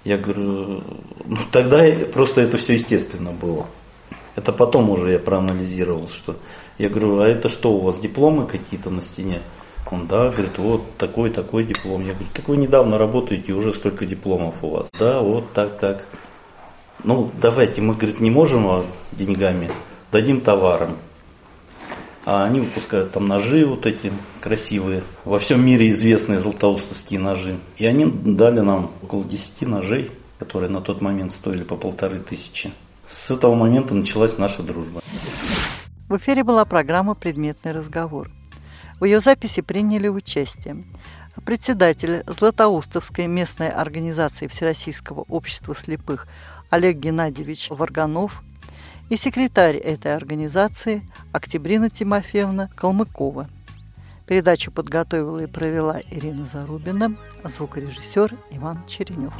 [0.03, 0.83] Я говорю,
[1.25, 3.67] ну тогда просто это все естественно было.
[4.35, 6.35] Это потом уже я проанализировал, что
[6.77, 9.41] я говорю, а это что у вас дипломы какие-то на стене?
[9.91, 12.01] Он, да, говорит, вот такой, такой диплом.
[12.01, 14.89] Я говорю, так вы недавно работаете, уже столько дипломов у вас.
[14.97, 16.03] Да, вот так, так.
[17.03, 19.69] Ну, давайте, мы, говорит, не можем деньгами,
[20.11, 20.97] дадим товаром.
[22.25, 27.59] А они выпускают там ножи вот эти красивые, во всем мире известные златоустовские ножи.
[27.77, 32.71] И они дали нам около 10 ножей, которые на тот момент стоили по полторы тысячи.
[33.11, 35.01] С этого момента началась наша дружба.
[36.07, 38.29] В эфире была программа «Предметный разговор».
[39.03, 40.85] В ее записи приняли участие
[41.43, 46.25] председатель Златоустовской местной организации Всероссийского общества слепых
[46.69, 48.41] Олег Геннадьевич Варганов
[49.09, 53.49] и секретарь этой организации Октябрина Тимофеевна Калмыкова.
[54.25, 59.33] Передачу подготовила и провела Ирина Зарубина, звукорежиссер Иван Черенев.